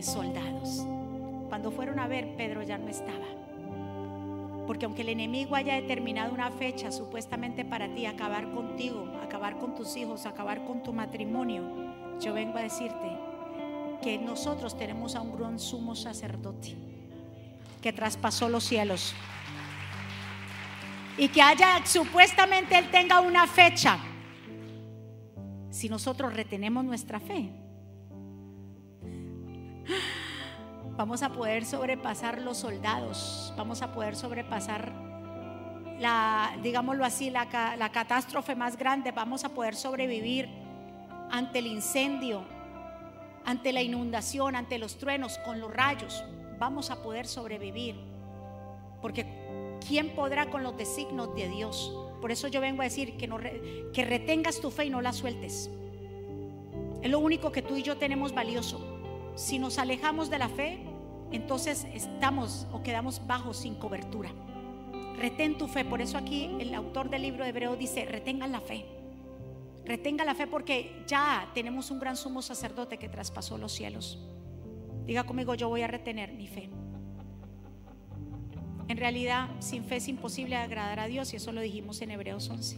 soldados. 0.02 0.88
Cuando 1.50 1.70
fueron 1.72 2.00
a 2.00 2.08
ver, 2.08 2.36
Pedro 2.38 2.64
ya 2.64 2.78
no 2.78 2.88
estaba. 2.88 3.41
Porque 4.68 4.86
aunque 4.86 5.02
el 5.02 5.10
enemigo 5.10 5.56
haya 5.56 5.76
determinado 5.76 6.34
una 6.34 6.52
fecha 6.52 6.92
supuestamente 6.92 7.66
para 7.66 7.94
ti, 7.94 8.06
acabar 8.06 8.52
contigo, 8.52 9.12
acabar 9.24 9.58
con 9.58 9.76
tus 9.76 9.96
hijos, 9.98 10.26
acabar 10.26 10.64
con 10.66 10.84
tu 10.84 10.94
matrimonio, 10.94 11.64
yo 12.20 12.34
vengo 12.34 12.58
a 12.58 12.62
decirte 12.62 13.18
que 14.02 14.18
nosotros 14.18 14.78
tenemos 14.78 15.16
a 15.16 15.22
un 15.22 15.38
gran 15.38 15.60
sumo 15.60 15.96
sacerdote 15.96 16.76
que 17.82 17.92
traspasó 17.92 18.48
los 18.48 18.64
cielos. 18.64 19.14
Y 21.18 21.28
que 21.28 21.42
haya 21.42 21.86
supuestamente 21.86 22.78
él 22.78 22.90
tenga 22.90 23.20
una 23.20 23.48
fecha. 23.48 24.00
Si 25.70 25.90
nosotros 25.90 26.34
retenemos 26.34 26.86
nuestra 26.86 27.20
fe, 27.20 27.50
vamos 31.02 31.24
a 31.24 31.30
poder 31.30 31.66
sobrepasar 31.66 32.40
los 32.44 32.60
soldados, 32.60 33.52
vamos 33.58 33.82
a 33.82 33.92
poder 33.92 34.16
sobrepasar 34.16 34.92
la, 35.98 36.56
digámoslo 36.62 37.04
así, 37.04 37.32
la, 37.32 37.50
catástrofe 37.92 38.54
más 38.54 38.78
grande, 38.78 39.12
vamos 39.12 39.44
a 39.44 39.50
poder 39.50 39.74
sobrevivir 39.74 40.48
ante 41.32 41.58
el 41.58 41.66
incendio, 41.66 42.44
ante 43.46 43.74
la 43.74 43.82
inundación, 43.82 44.56
ante 44.56 44.78
los 44.78 45.00
truenos, 45.00 45.40
con 45.40 45.60
los 45.60 45.74
rayos, 45.74 46.24
vamos 46.60 46.92
a 46.92 47.02
poder 47.02 47.26
sobrevivir. 47.26 47.96
Porque 49.02 49.80
¿quién 49.88 50.14
podrá 50.14 50.52
con 50.52 50.62
los 50.62 50.78
designos 50.78 51.34
de 51.34 51.50
Dios? 51.50 51.92
Por 52.22 52.32
eso 52.32 52.48
yo 52.48 52.62
vengo 52.62 52.84
a 52.84 52.86
decir 52.86 53.18
que, 53.18 53.26
no 53.26 53.40
que 53.40 54.06
retengas 54.06 54.62
tu 54.62 54.70
fe 54.70 54.86
y 54.86 54.90
no 54.92 55.02
la 55.02 55.14
sueltes. 55.14 55.68
Es 57.02 57.10
lo 57.10 57.18
único 57.18 57.52
que 57.52 57.64
tú 57.64 57.76
y 57.76 57.82
yo 57.82 57.98
tenemos 57.98 58.36
valioso. 58.36 58.80
Si 59.36 59.58
nos 59.58 59.80
alejamos 59.80 60.30
de 60.30 60.38
la 60.38 60.50
fe, 60.50 60.91
entonces 61.32 61.88
estamos 61.94 62.68
o 62.72 62.84
quedamos 62.84 63.26
bajos 63.26 63.58
sin 63.58 63.76
cobertura. 63.76 64.32
Retén 65.18 65.58
tu 65.58 65.68
fe. 65.68 65.86
Por 65.86 66.02
eso 66.02 66.18
aquí 66.18 66.50
el 66.60 66.74
autor 66.74 67.10
del 67.10 67.22
libro 67.22 67.44
de 67.44 67.52
Hebreo 67.52 67.76
dice, 67.76 68.06
retengan 68.06 68.52
la 68.52 68.62
fe. 68.62 68.86
Retenga 69.86 70.26
la 70.26 70.36
fe 70.36 70.48
porque 70.48 71.04
ya 71.08 71.50
tenemos 71.54 71.92
un 71.92 72.00
gran 72.00 72.16
sumo 72.16 72.42
sacerdote 72.42 72.98
que 72.98 73.10
traspasó 73.10 73.58
los 73.58 73.72
cielos. 73.72 74.20
Diga 75.06 75.24
conmigo, 75.24 75.56
yo 75.56 75.70
voy 75.70 75.82
a 75.82 75.88
retener 75.88 76.34
mi 76.34 76.48
fe. 76.48 76.70
En 78.88 78.98
realidad, 78.98 79.50
sin 79.60 79.84
fe 79.86 79.98
es 79.98 80.08
imposible 80.08 80.56
agradar 80.56 81.00
a 81.00 81.08
Dios 81.08 81.34
y 81.34 81.38
eso 81.38 81.52
lo 81.52 81.62
dijimos 81.62 82.02
en 82.02 82.12
Hebreos 82.12 82.50
11. 82.50 82.78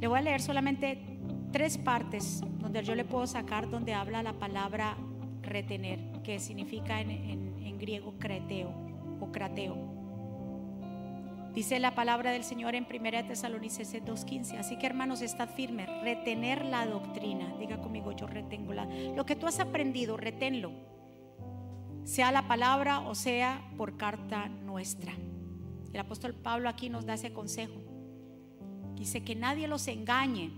Le 0.00 0.06
voy 0.06 0.18
a 0.18 0.22
leer 0.22 0.40
solamente 0.40 0.98
tres 1.52 1.78
partes 1.78 2.42
donde 2.58 2.82
yo 2.82 2.94
le 2.94 3.04
puedo 3.04 3.26
sacar 3.26 3.70
donde 3.70 3.94
habla 3.94 4.22
la 4.22 4.34
palabra 4.34 4.96
retener, 5.44 6.00
que 6.22 6.38
significa 6.38 7.00
en, 7.00 7.78
griego 7.78 8.14
creteo 8.18 8.72
o 9.20 9.30
crateo. 9.30 9.76
Dice 11.52 11.78
la 11.78 11.94
palabra 11.94 12.32
del 12.32 12.42
Señor 12.44 12.74
en 12.74 12.86
1 12.88 13.26
Tesalonicenses 13.26 14.02
2.15. 14.02 14.58
Así 14.58 14.76
que 14.78 14.86
hermanos, 14.86 15.22
estad 15.22 15.48
firmes, 15.48 15.88
retener 16.02 16.64
la 16.64 16.86
doctrina. 16.86 17.54
Diga 17.58 17.80
conmigo, 17.80 18.12
yo 18.12 18.26
retengo 18.26 18.72
la... 18.72 18.86
Lo 18.86 19.26
que 19.26 19.36
tú 19.36 19.46
has 19.46 19.60
aprendido, 19.60 20.16
reténlo. 20.16 20.72
Sea 22.04 22.32
la 22.32 22.48
palabra 22.48 23.00
o 23.00 23.14
sea 23.14 23.62
por 23.76 23.96
carta 23.96 24.48
nuestra. 24.48 25.12
El 25.92 26.00
apóstol 26.00 26.34
Pablo 26.34 26.68
aquí 26.68 26.88
nos 26.88 27.06
da 27.06 27.14
ese 27.14 27.32
consejo. 27.32 27.80
Dice 28.94 29.22
que 29.22 29.34
nadie 29.34 29.68
los 29.68 29.86
engañe 29.88 30.50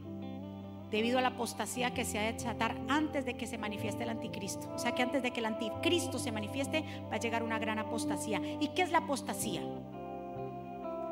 debido 0.91 1.19
a 1.19 1.23
la 1.23 1.29
apostasía 1.29 1.93
que 1.93 2.05
se 2.05 2.19
ha 2.19 2.23
de 2.23 2.33
desatar 2.35 2.77
antes 2.89 3.25
de 3.25 3.37
que 3.37 3.47
se 3.47 3.59
manifieste 3.59 4.05
el 4.05 4.11
anticristo. 4.11 4.69
O 4.75 4.79
sea 4.79 4.93
que 4.93 5.03
antes 5.03 5.23
de 5.23 5.33
que 5.33 5.41
el 5.41 5.47
anticristo 5.47 6.19
se 6.19 6.33
manifieste 6.33 6.85
va 7.11 7.17
a 7.17 7.21
llegar 7.21 7.43
una 7.43 7.59
gran 7.59 7.79
apostasía. 7.79 8.41
¿Y 8.61 8.69
qué 8.69 8.83
es 8.83 8.91
la 8.91 8.99
apostasía? 8.99 9.63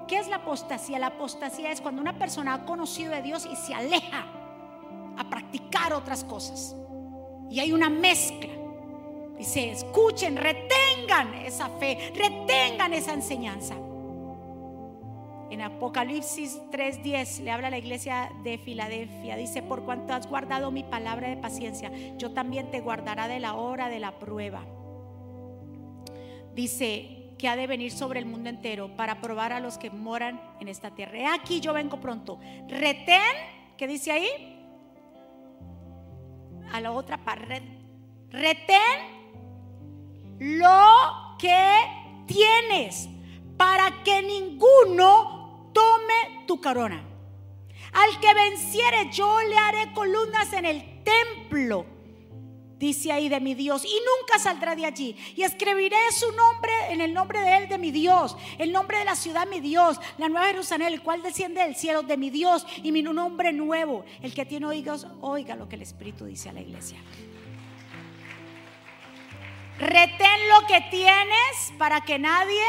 ¿Qué 0.07 0.19
es 0.19 0.29
la 0.29 0.37
apostasía? 0.37 0.99
La 0.99 1.09
apostasía 1.09 1.73
es 1.73 1.81
cuando 1.81 2.01
una 2.01 2.19
persona 2.19 2.55
ha 2.55 2.65
conocido 2.65 3.13
de 3.13 3.23
Dios 3.23 3.49
y 3.51 3.57
se 3.57 3.75
aleja 3.75 4.27
a 5.17 5.29
practicar 5.29 5.93
otras 5.93 6.25
cosas. 6.25 6.77
Y 7.51 7.61
hay 7.61 7.73
una 7.73 7.91
mezcla. 7.91 8.53
Dice, 9.39 9.71
escuchen, 9.71 10.37
retengan 10.37 11.35
esa 11.35 11.69
fe, 11.69 12.13
retengan 12.15 12.93
esa 12.93 13.13
enseñanza. 13.13 13.75
En 15.55 15.63
Apocalipsis 15.63 16.61
3:10 16.73 17.39
le 17.45 17.53
habla 17.53 17.69
a 17.69 17.71
la 17.71 17.79
iglesia 17.79 18.33
de 18.43 18.59
Filadelfia. 18.59 19.37
Dice, 19.37 19.63
por 19.63 19.85
cuanto 19.85 20.13
has 20.13 20.27
guardado 20.27 20.73
mi 20.73 20.83
palabra 20.83 21.29
de 21.29 21.37
paciencia, 21.37 21.93
yo 22.19 22.33
también 22.33 22.73
te 22.73 22.81
guardará 22.81 23.29
de 23.29 23.39
la 23.39 23.55
hora 23.55 23.89
de 23.89 24.01
la 24.01 24.19
prueba. 24.19 24.65
Dice 26.57 27.37
que 27.39 27.47
ha 27.47 27.55
de 27.55 27.69
venir 27.69 27.93
sobre 27.93 28.19
el 28.19 28.27
mundo 28.27 28.51
entero 28.51 28.97
para 28.97 29.21
probar 29.21 29.53
a 29.53 29.61
los 29.61 29.79
que 29.79 29.91
moran 29.91 30.41
en 30.59 30.67
esta 30.67 30.91
tierra. 30.91 31.33
aquí 31.33 31.61
yo 31.61 31.73
vengo 31.73 32.01
pronto. 32.01 32.41
Retén, 32.67 33.21
¿qué 33.77 33.87
dice 33.87 34.11
ahí? 34.11 34.27
A 36.73 36.81
la 36.81 36.91
otra 36.91 37.19
parte. 37.19 37.63
Retén 38.29 38.81
lo 40.41 41.37
que 41.39 41.63
tienes 42.27 43.09
para 43.57 44.03
que 44.03 44.21
ninguno 44.21 45.34
tome 45.75 46.45
tu 46.47 46.59
corona. 46.61 47.05
Al 47.93 48.21
que 48.21 48.35
venciere, 48.35 49.11
yo 49.13 49.41
le 49.43 49.59
haré 49.59 49.93
columnas 49.93 50.53
en 50.53 50.65
el 50.65 51.05
templo, 51.05 51.87
dice 52.77 53.13
ahí 53.13 53.29
de 53.29 53.41
mi 53.41 53.55
Dios, 53.55 53.85
y 53.85 53.95
nunca 53.95 54.39
saldrá 54.39 54.75
de 54.75 54.85
allí. 54.87 55.17
Y 55.37 55.43
escribiré 55.43 55.97
su 56.11 56.33
nombre 56.33 56.73
en 56.89 57.01
el 57.01 57.15
nombre 57.15 57.41
de 57.41 57.57
él, 57.59 57.69
de 57.69 57.79
mi 57.79 57.93
Dios, 57.93 58.37
el 58.59 58.73
nombre 58.73 58.99
de 58.99 59.05
la 59.05 59.15
ciudad, 59.15 59.47
mi 59.47 59.61
Dios, 59.61 60.01
la 60.19 60.29
nueva 60.29 60.47
Jerusalén, 60.47 60.89
el 60.89 61.03
cual 61.03 61.23
desciende 61.23 61.63
del 61.63 61.77
cielo, 61.77 62.03
de 62.03 62.17
mi 62.17 62.31
Dios, 62.31 62.67
y 62.83 62.91
mi 62.91 63.03
nombre 63.03 63.53
nuevo. 63.53 64.05
El 64.23 64.35
que 64.35 64.45
tiene 64.45 64.67
oídos, 64.67 65.07
oiga 65.21 65.55
lo 65.55 65.69
que 65.69 65.77
el 65.77 65.83
Espíritu 65.83 66.25
dice 66.25 66.49
a 66.49 66.53
la 66.53 66.63
iglesia. 66.63 66.99
Retén 69.79 70.49
lo 70.49 70.67
que 70.67 70.81
tienes 70.91 71.73
para 71.79 72.01
que 72.01 72.19
nadie 72.19 72.65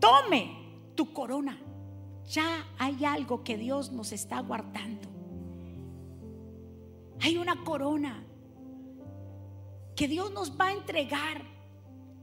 tome 0.00 0.92
tu 0.94 1.12
corona. 1.12 1.58
Ya 2.26 2.66
hay 2.78 3.04
algo 3.04 3.44
que 3.44 3.56
Dios 3.56 3.92
nos 3.92 4.12
está 4.12 4.40
guardando. 4.40 5.08
Hay 7.20 7.36
una 7.36 7.62
corona 7.64 8.24
que 9.94 10.08
Dios 10.08 10.32
nos 10.32 10.58
va 10.58 10.68
a 10.68 10.72
entregar. 10.72 11.42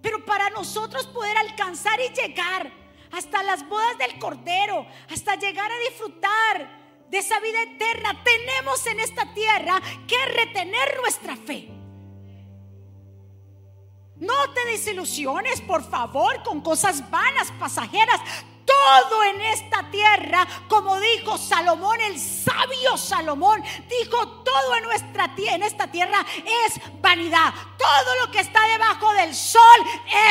Pero 0.01 0.25
para 0.25 0.49
nosotros 0.49 1.05
poder 1.07 1.37
alcanzar 1.37 1.99
y 1.99 2.13
llegar 2.13 2.71
hasta 3.11 3.43
las 3.43 3.67
bodas 3.67 3.97
del 3.97 4.19
Cordero, 4.19 4.85
hasta 5.09 5.35
llegar 5.35 5.71
a 5.71 5.89
disfrutar 5.89 7.05
de 7.09 7.17
esa 7.17 7.39
vida 7.39 7.61
eterna, 7.63 8.23
tenemos 8.23 8.85
en 8.87 8.99
esta 8.99 9.33
tierra 9.33 9.81
que 10.07 10.25
retener 10.25 10.97
nuestra 11.01 11.35
fe. 11.35 11.76
No 14.19 14.49
te 14.53 14.65
desilusiones, 14.65 15.61
por 15.61 15.87
favor, 15.87 16.41
con 16.43 16.61
cosas 16.61 17.09
vanas, 17.09 17.51
pasajeras. 17.59 18.19
Todo 18.65 19.23
en 19.23 19.41
esta 19.41 19.89
tierra, 19.89 20.45
como 20.67 20.99
dijo 20.99 21.37
Salomón, 21.37 22.01
el 22.01 22.19
sabio 22.19 22.97
Salomón, 22.97 23.63
dijo 23.63 24.27
todo 24.43 24.75
en 24.75 24.83
nuestra 24.83 25.33
en 25.37 25.63
esta 25.63 25.87
tierra 25.87 26.25
es 26.65 26.81
vanidad. 27.01 27.53
Todo 27.77 28.25
lo 28.25 28.31
que 28.31 28.39
está 28.39 28.67
debajo 28.67 29.13
del 29.13 29.33
sol 29.33 29.79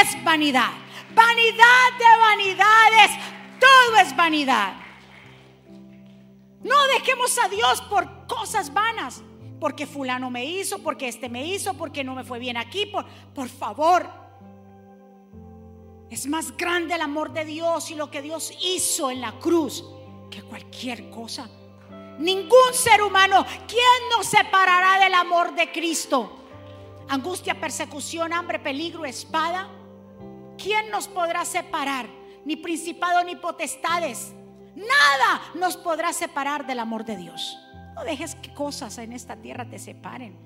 es 0.00 0.22
vanidad. 0.22 0.70
Vanidad 1.14 1.92
de 1.98 2.18
vanidades, 2.20 3.10
todo 3.58 3.96
es 3.98 4.14
vanidad. 4.14 4.74
No 6.62 6.86
dejemos 6.88 7.38
a 7.38 7.48
Dios 7.48 7.80
por 7.82 8.26
cosas 8.26 8.72
vanas 8.72 9.22
porque 9.60 9.86
fulano 9.86 10.30
me 10.30 10.44
hizo, 10.44 10.78
porque 10.78 11.08
este 11.08 11.28
me 11.28 11.44
hizo, 11.44 11.74
porque 11.74 12.04
no 12.04 12.14
me 12.14 12.24
fue 12.24 12.38
bien 12.38 12.56
aquí. 12.56 12.86
Por, 12.86 13.06
por 13.34 13.48
favor, 13.48 14.08
es 16.10 16.26
más 16.26 16.56
grande 16.56 16.94
el 16.94 17.00
amor 17.00 17.32
de 17.32 17.44
Dios 17.44 17.90
y 17.90 17.94
lo 17.94 18.10
que 18.10 18.22
Dios 18.22 18.52
hizo 18.62 19.10
en 19.10 19.20
la 19.20 19.32
cruz 19.38 19.84
que 20.30 20.42
cualquier 20.42 21.10
cosa. 21.10 21.48
Ningún 22.18 22.72
ser 22.72 23.02
humano, 23.02 23.44
¿quién 23.66 24.08
nos 24.10 24.26
separará 24.26 25.02
del 25.04 25.14
amor 25.14 25.54
de 25.54 25.70
Cristo? 25.70 26.44
Angustia, 27.08 27.60
persecución, 27.60 28.32
hambre, 28.32 28.58
peligro, 28.58 29.04
espada. 29.04 29.68
¿Quién 30.56 30.90
nos 30.90 31.08
podrá 31.08 31.44
separar? 31.44 32.08
Ni 32.44 32.56
principado 32.56 33.22
ni 33.22 33.36
potestades. 33.36 34.32
Nada 34.74 35.42
nos 35.54 35.76
podrá 35.76 36.12
separar 36.12 36.66
del 36.66 36.78
amor 36.78 37.04
de 37.04 37.16
Dios. 37.16 37.58
No 37.96 38.04
dejes 38.04 38.36
que 38.36 38.54
cosas 38.54 38.98
en 38.98 39.12
esta 39.12 39.36
tierra 39.36 39.68
te 39.68 39.78
separen. 39.78 40.36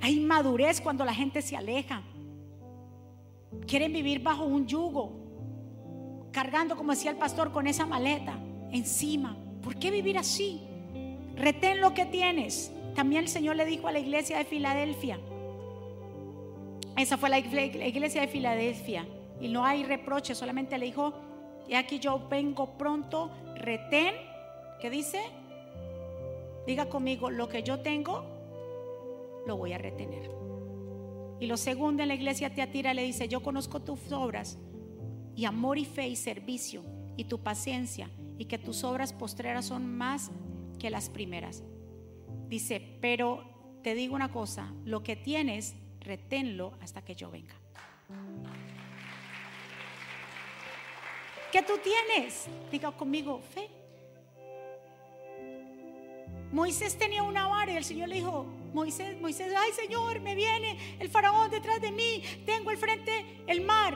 Hay 0.00 0.20
madurez 0.20 0.80
cuando 0.80 1.04
la 1.04 1.12
gente 1.12 1.42
se 1.42 1.56
aleja. 1.56 2.02
Quieren 3.66 3.92
vivir 3.92 4.22
bajo 4.22 4.44
un 4.44 4.66
yugo, 4.66 5.12
cargando, 6.32 6.76
como 6.76 6.92
decía 6.92 7.10
el 7.10 7.16
pastor, 7.16 7.52
con 7.52 7.66
esa 7.66 7.84
maleta 7.84 8.38
encima. 8.70 9.36
¿Por 9.62 9.76
qué 9.76 9.90
vivir 9.90 10.18
así? 10.18 10.60
Retén 11.34 11.80
lo 11.80 11.94
que 11.94 12.06
tienes. 12.06 12.72
También 12.94 13.24
el 13.24 13.28
Señor 13.28 13.56
le 13.56 13.64
dijo 13.64 13.88
a 13.88 13.92
la 13.92 13.98
iglesia 13.98 14.38
de 14.38 14.44
Filadelfia. 14.44 15.18
Esa 16.96 17.18
fue 17.18 17.28
la 17.28 17.38
iglesia 17.38 18.20
de 18.20 18.28
Filadelfia. 18.28 19.06
Y 19.40 19.48
no 19.48 19.64
hay 19.64 19.84
reproche, 19.84 20.34
solamente 20.34 20.78
le 20.78 20.86
dijo, 20.86 21.12
y 21.68 21.74
aquí 21.74 21.98
yo 21.98 22.26
vengo 22.28 22.78
pronto, 22.78 23.30
retén, 23.56 24.14
¿qué 24.80 24.88
dice? 24.88 25.20
Diga 26.66 26.88
conmigo, 26.88 27.30
lo 27.30 27.48
que 27.48 27.62
yo 27.62 27.80
tengo, 27.80 28.24
lo 29.46 29.56
voy 29.56 29.72
a 29.72 29.78
retener. 29.78 30.30
Y 31.38 31.46
lo 31.46 31.56
segundo 31.56 32.02
en 32.02 32.08
la 32.08 32.14
iglesia 32.14 32.54
te 32.54 32.62
atira 32.62 32.94
le 32.94 33.02
dice, 33.02 33.28
yo 33.28 33.42
conozco 33.42 33.80
tus 33.80 34.10
obras 34.12 34.58
y 35.34 35.44
amor 35.44 35.78
y 35.78 35.84
fe 35.84 36.08
y 36.08 36.16
servicio 36.16 36.82
y 37.16 37.24
tu 37.24 37.42
paciencia 37.42 38.10
y 38.38 38.46
que 38.46 38.58
tus 38.58 38.84
obras 38.84 39.12
postreras 39.12 39.66
son 39.66 39.86
más 39.86 40.30
que 40.78 40.90
las 40.90 41.08
primeras. 41.08 41.62
Dice, 42.48 42.80
pero 43.00 43.44
te 43.82 43.94
digo 43.94 44.14
una 44.14 44.32
cosa, 44.32 44.72
lo 44.84 45.02
que 45.02 45.14
tienes, 45.14 45.76
reténlo 46.00 46.72
hasta 46.80 47.04
que 47.04 47.14
yo 47.14 47.30
venga. 47.30 47.54
¿Qué 51.52 51.62
tú 51.62 51.74
tienes? 51.82 52.48
Diga 52.70 52.92
conmigo, 52.92 53.40
fe. 53.40 53.68
Moisés 56.56 56.96
tenía 56.96 57.22
una 57.22 57.46
vara 57.48 57.70
y 57.70 57.76
el 57.76 57.84
Señor 57.84 58.08
le 58.08 58.14
dijo, 58.14 58.46
Moisés, 58.72 59.20
Moisés, 59.20 59.52
ay 59.54 59.72
Señor, 59.72 60.20
me 60.20 60.34
viene 60.34 60.78
el 60.98 61.10
faraón 61.10 61.50
detrás 61.50 61.82
de 61.82 61.92
mí, 61.92 62.22
tengo 62.46 62.70
al 62.70 62.78
frente 62.78 63.42
el 63.46 63.60
mar. 63.60 63.94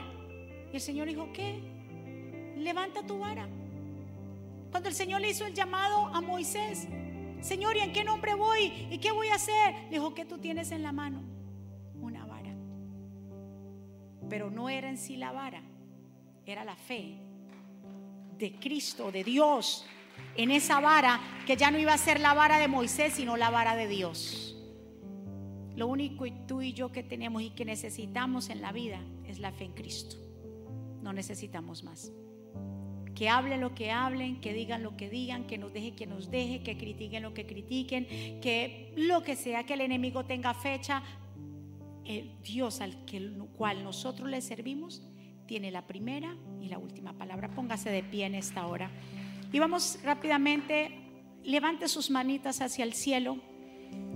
Y 0.70 0.75
el 0.75 0.81
Señor 0.83 1.09
dijo, 1.09 1.33
¿qué? 1.33 1.59
Levanta 2.59 3.03
tu 3.07 3.18
vara. 3.18 3.49
Cuando 4.70 4.90
el 4.90 4.94
Señor 4.94 5.23
le 5.23 5.31
hizo 5.31 5.46
el 5.46 5.55
llamado 5.55 6.09
a 6.09 6.20
Moisés, 6.20 6.87
Señor, 7.40 7.79
¿y 7.79 7.81
en 7.81 7.94
qué 7.94 8.05
nombre 8.05 8.35
voy? 8.35 8.88
¿Y 8.90 8.99
qué 8.99 9.11
voy 9.11 9.29
a 9.29 9.37
hacer? 9.37 9.75
Le 9.85 9.92
dijo, 9.92 10.12
¿qué 10.14 10.27
tú 10.27 10.37
tienes 10.37 10.70
en 10.70 10.83
la 10.83 10.92
mano? 10.92 11.23
Una 11.94 12.27
vara. 12.27 12.55
Pero 14.29 14.51
no 14.51 14.68
era 14.68 14.90
en 14.90 14.99
sí 14.99 15.16
la 15.16 15.33
vara, 15.33 15.62
era 16.44 16.66
la 16.66 16.77
fe 16.77 17.23
de 18.37 18.53
Cristo, 18.61 19.11
de 19.11 19.25
Dios, 19.25 19.87
en 20.37 20.51
esa 20.51 20.81
vara 20.81 21.20
que 21.46 21.57
ya 21.57 21.70
no 21.70 21.79
iba 21.79 21.92
a 21.92 21.99
ser 21.99 22.20
la 22.20 22.35
vara 22.35 22.59
de 22.59 22.68
Moisés, 22.68 23.14
sino 23.14 23.37
la 23.37 23.51
vara 23.51 23.77
de 23.77 23.88
Dios. 23.88 24.57
Lo 25.77 25.87
único 25.87 26.27
y 26.27 26.33
tú 26.46 26.62
y 26.62 26.73
yo 26.73 26.92
que 26.92 27.03
tenemos 27.03 27.42
y 27.42 27.51
que 27.51 27.64
necesitamos 27.64 28.51
en 28.51 28.61
la 28.61 28.73
vida 28.73 29.01
es 29.27 29.38
la 29.38 29.53
fe 29.53 29.64
en 29.64 29.73
Cristo. 29.73 30.16
No 31.03 31.12
necesitamos 31.12 31.85
más. 31.85 32.12
Que 33.14 33.29
hablen 33.29 33.61
lo 33.61 33.75
que 33.75 33.90
hablen, 33.90 34.40
que 34.40 34.53
digan 34.53 34.83
lo 34.83 34.96
que 34.96 35.11
digan, 35.11 35.46
que 35.46 35.59
nos 35.59 35.73
deje 35.73 35.94
que 35.94 36.07
nos 36.07 36.31
deje, 36.31 36.62
que 36.62 36.77
critiquen 36.77 37.23
lo 37.23 37.35
que 37.35 37.46
critiquen, 37.46 38.07
que 38.40 38.92
lo 38.96 39.23
que 39.23 39.37
sea 39.37 39.64
que 39.64 39.75
el 39.75 39.81
enemigo 39.81 40.25
tenga 40.25 40.55
fecha, 40.55 41.03
el 42.05 42.31
Dios 42.42 42.81
al 42.81 42.96
cual 43.57 43.85
nosotros 43.85 44.29
le 44.29 44.40
servimos 44.40 45.03
tiene 45.46 45.70
la 45.70 45.87
primera 45.87 46.37
y 46.61 46.68
la 46.68 46.79
última 46.79 47.12
palabra. 47.12 47.51
Póngase 47.51 47.90
de 47.90 48.03
pie 48.03 48.27
en 48.27 48.37
esta 48.37 48.66
hora. 48.66 48.90
Y 49.52 49.58
vamos 49.58 49.98
rápidamente, 50.04 50.92
levante 51.42 51.88
sus 51.88 52.10
manitas 52.10 52.60
hacia 52.60 52.84
el 52.84 52.92
cielo. 52.92 53.38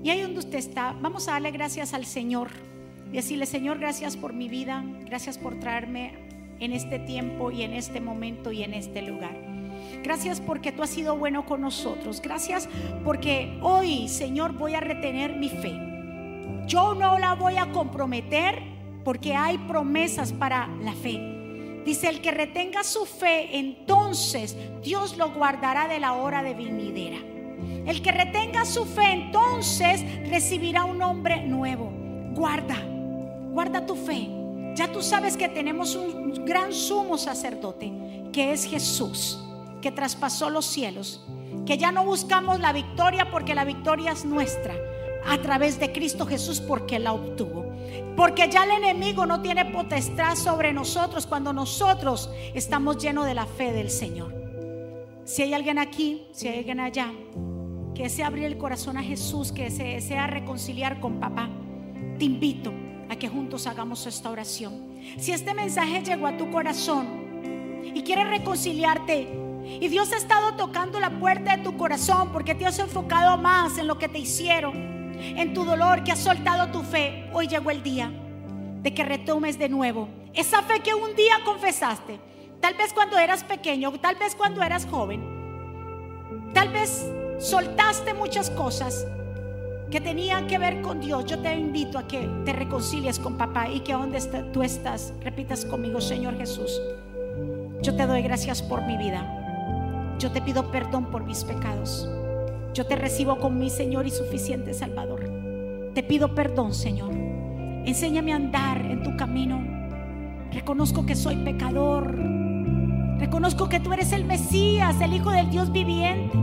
Y 0.03 0.11
ahí 0.11 0.21
donde 0.21 0.39
usted 0.39 0.59
está, 0.59 0.93
vamos 1.01 1.29
a 1.29 1.33
darle 1.33 1.51
gracias 1.51 1.95
al 1.95 2.05
Señor. 2.05 2.51
Decirle, 3.11 3.47
Señor, 3.47 3.79
gracias 3.79 4.17
por 4.17 4.33
mi 4.33 4.49
vida, 4.49 4.85
gracias 5.07 5.39
por 5.39 5.59
traerme 5.59 6.57
en 6.61 6.73
este 6.73 6.99
tiempo 6.99 7.51
y 7.51 7.63
en 7.63 7.73
este 7.73 8.01
momento 8.01 8.53
y 8.53 8.63
en 8.63 8.75
este 8.75 9.03
lugar. 9.03 9.37
Gracias 10.03 10.41
porque 10.41 10.73
tú 10.73 10.83
has 10.83 10.91
sido 10.91 11.17
bueno 11.17 11.47
con 11.47 11.61
nosotros. 11.61 12.21
Gracias 12.21 12.69
porque 13.05 13.59
hoy, 13.63 14.09
Señor, 14.09 14.53
voy 14.53 14.75
a 14.75 14.81
retener 14.81 15.37
mi 15.37 15.49
fe. 15.49 15.73
Yo 16.67 16.95
no 16.95 17.19
la 17.19 17.35
voy 17.35 17.57
a 17.57 17.71
comprometer 17.73 18.63
porque 19.05 19.35
hay 19.35 19.59
promesas 19.59 20.33
para 20.33 20.69
la 20.83 20.93
fe. 20.93 21.34
Dice, 21.85 22.09
el 22.09 22.23
que 22.23 22.31
retenga 22.31 22.83
su 22.83 23.05
fe, 23.05 23.59
entonces 23.59 24.57
Dios 24.83 25.17
lo 25.17 25.31
guardará 25.33 25.87
de 25.87 26.01
la 26.01 26.15
hora 26.15 26.43
de 26.43 26.55
venidera. 26.55 27.19
El 27.87 28.01
que 28.03 28.13
retenga 28.13 28.65
su 28.65 28.87
fe, 28.87 29.13
entonces 29.13 30.03
recibirá 30.29 30.85
un 30.85 31.03
hombre 31.03 31.43
nuevo. 31.43 31.93
Guarda, 32.35 32.77
guarda 33.51 33.85
tu 33.85 33.95
fe. 33.97 34.29
Ya 34.75 34.91
tú 34.91 35.03
sabes 35.03 35.37
que 35.37 35.49
tenemos 35.49 35.95
un 35.95 36.45
gran 36.45 36.73
sumo 36.73 37.19
sacerdote, 37.19 37.93
que 38.33 38.53
es 38.53 38.65
Jesús, 38.65 39.39
que 39.83 39.93
traspasó 39.93 40.49
los 40.51 40.65
cielos. 40.65 41.25
Que 41.67 41.79
ya 41.79 41.93
no 41.93 42.05
buscamos 42.05 42.61
la 42.61 42.73
victoria 42.73 43.31
porque 43.31 43.55
la 43.55 43.65
victoria 43.65 44.13
es 44.13 44.25
nuestra 44.25 44.75
a 45.27 45.39
través 45.39 45.79
de 45.79 45.93
Cristo 45.93 46.27
Jesús 46.27 46.61
porque 46.61 46.99
la 46.99 47.13
obtuvo. 47.13 47.74
Porque 48.17 48.49
ya 48.49 48.65
el 48.65 48.71
enemigo 48.71 49.27
no 49.27 49.43
tiene 49.43 49.65
potestad 49.67 50.37
sobre 50.37 50.73
nosotros 50.73 51.27
cuando 51.27 51.53
nosotros 51.53 52.31
estamos 52.55 52.99
llenos 52.99 53.27
de 53.27 53.35
la 53.35 53.47
fe 53.47 53.73
del 53.73 53.91
Señor. 53.91 54.35
Si 55.25 55.43
hay 55.43 55.55
alguien 55.55 55.79
aquí, 55.79 56.27
si 56.33 56.49
hay 56.49 56.59
alguien 56.59 56.81
allá, 56.81 57.11
que 57.95 58.05
desea 58.05 58.27
abrir 58.27 58.45
el 58.45 58.59
corazón 58.59 58.97
a 58.97 59.03
Jesús, 59.03 59.53
que 59.53 59.71
se 59.71 59.85
desea 59.85 60.27
reconciliar 60.27 61.01
con 61.01 61.21
papá, 61.21 61.49
te 62.19 62.25
invito 62.25 62.73
a 63.09 63.17
que 63.17 63.29
juntos 63.29 63.67
hagamos 63.67 64.07
esta 64.07 64.31
oración. 64.31 64.95
Si 65.19 65.33
este 65.33 65.55
mensaje 65.55 66.03
llegó 66.03 66.27
a 66.27 66.37
tu 66.37 66.51
corazón 66.51 67.83
y 67.95 68.03
quieres 68.03 68.29
reconciliarte, 68.29 69.29
y 69.81 69.89
Dios 69.89 70.13
ha 70.13 70.17
estado 70.17 70.55
tocando 70.57 71.01
la 71.01 71.19
puerta 71.19 71.57
de 71.57 71.63
tu 71.63 71.77
corazón 71.77 72.31
porque 72.33 72.55
te 72.55 72.67
has 72.67 72.79
enfocado 72.79 73.39
más 73.39 73.79
en 73.79 73.87
lo 73.87 73.99
que 73.99 74.09
te 74.09 74.19
hicieron 74.19 74.94
en 75.19 75.55
tu 75.55 75.65
dolor, 75.65 76.05
que 76.05 76.13
has 76.13 76.19
soltado 76.19 76.71
tu 76.71 76.83
fe, 76.83 77.29
hoy 77.33 77.49
llegó 77.49 77.71
el 77.71 77.83
día 77.83 78.11
de 78.83 78.93
que 78.93 79.05
retomes 79.05 79.59
de 79.59 79.69
nuevo 79.69 80.09
esa 80.35 80.63
fe 80.63 80.81
que 80.81 80.95
un 80.95 81.15
día 81.15 81.37
confesaste. 81.45 82.19
Tal 82.61 82.75
vez 82.75 82.93
cuando 82.93 83.19
eras 83.19 83.45
pequeño, 83.45 83.93
tal 84.01 84.17
vez 84.17 84.35
cuando 84.35 84.63
eras 84.63 84.87
joven. 84.87 85.23
Tal 86.53 86.71
vez 86.71 87.09
soltaste 87.39 88.15
muchas 88.15 88.51
cosas 88.51 89.07
que 89.91 90.01
tenían 90.01 90.47
que 90.47 90.59
ver 90.59 90.83
con 90.83 91.01
Dios. 91.01 91.25
Yo 91.27 91.39
te 91.41 91.55
invito 91.55 91.99
a 91.99 92.09
que 92.09 92.29
te 92.45 92.53
reconcilies 92.53 93.19
con 93.19 93.37
papá 93.37 93.69
y 93.69 93.81
que 93.81 93.93
donde 93.93 94.21
tú 94.53 94.63
estás, 94.63 95.13
repitas 95.21 95.65
conmigo, 95.65 96.01
Señor 96.01 96.37
Jesús. 96.37 96.81
Yo 97.83 97.95
te 97.95 98.07
doy 98.07 98.23
gracias 98.23 98.61
por 98.63 98.83
mi 98.83 98.97
vida. 98.97 100.17
Yo 100.19 100.33
te 100.33 100.41
pido 100.41 100.71
perdón 100.71 101.11
por 101.11 101.23
mis 101.23 101.45
pecados. 101.45 102.09
Yo 102.75 102.85
te 102.85 102.97
recibo 102.97 103.39
como 103.39 103.57
mi 103.57 103.71
Señor 103.71 104.05
y 104.05 104.11
suficiente 104.11 104.75
Salvador. 104.75 105.31
Te 105.95 106.03
pido 106.03 106.35
perdón, 106.35 106.75
Señor. 106.75 107.13
Enséñame 107.87 108.33
a 108.33 108.37
andar 108.37 108.85
en 108.85 109.05
tu 109.05 109.17
camino. 109.17 109.65
Reconozco 110.51 111.07
que 111.07 111.15
soy 111.15 111.37
pecador. 111.37 112.19
Reconozco 113.21 113.69
que 113.69 113.79
tú 113.79 113.93
eres 113.93 114.11
el 114.11 114.25
Mesías, 114.25 115.01
el 115.01 115.15
Hijo 115.15 115.31
del 115.31 115.51
Dios 115.51 115.71
viviente. 115.71 116.37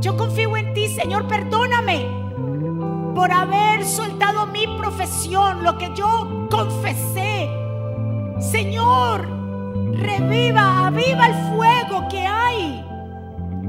Yo 0.00 0.16
confío 0.16 0.56
en 0.56 0.72
ti, 0.72 0.88
Señor. 0.88 1.28
Perdóname 1.28 2.06
por 3.14 3.30
haber 3.30 3.84
soltado 3.84 4.46
mi 4.46 4.66
profesión, 4.78 5.62
lo 5.62 5.76
que 5.76 5.90
yo 5.94 6.48
confesé. 6.50 7.50
Señor, 8.38 9.28
reviva, 9.92 10.86
aviva 10.86 11.26
el 11.26 11.34
fuego 11.54 12.08
que 12.08 12.26
hay 12.26 12.89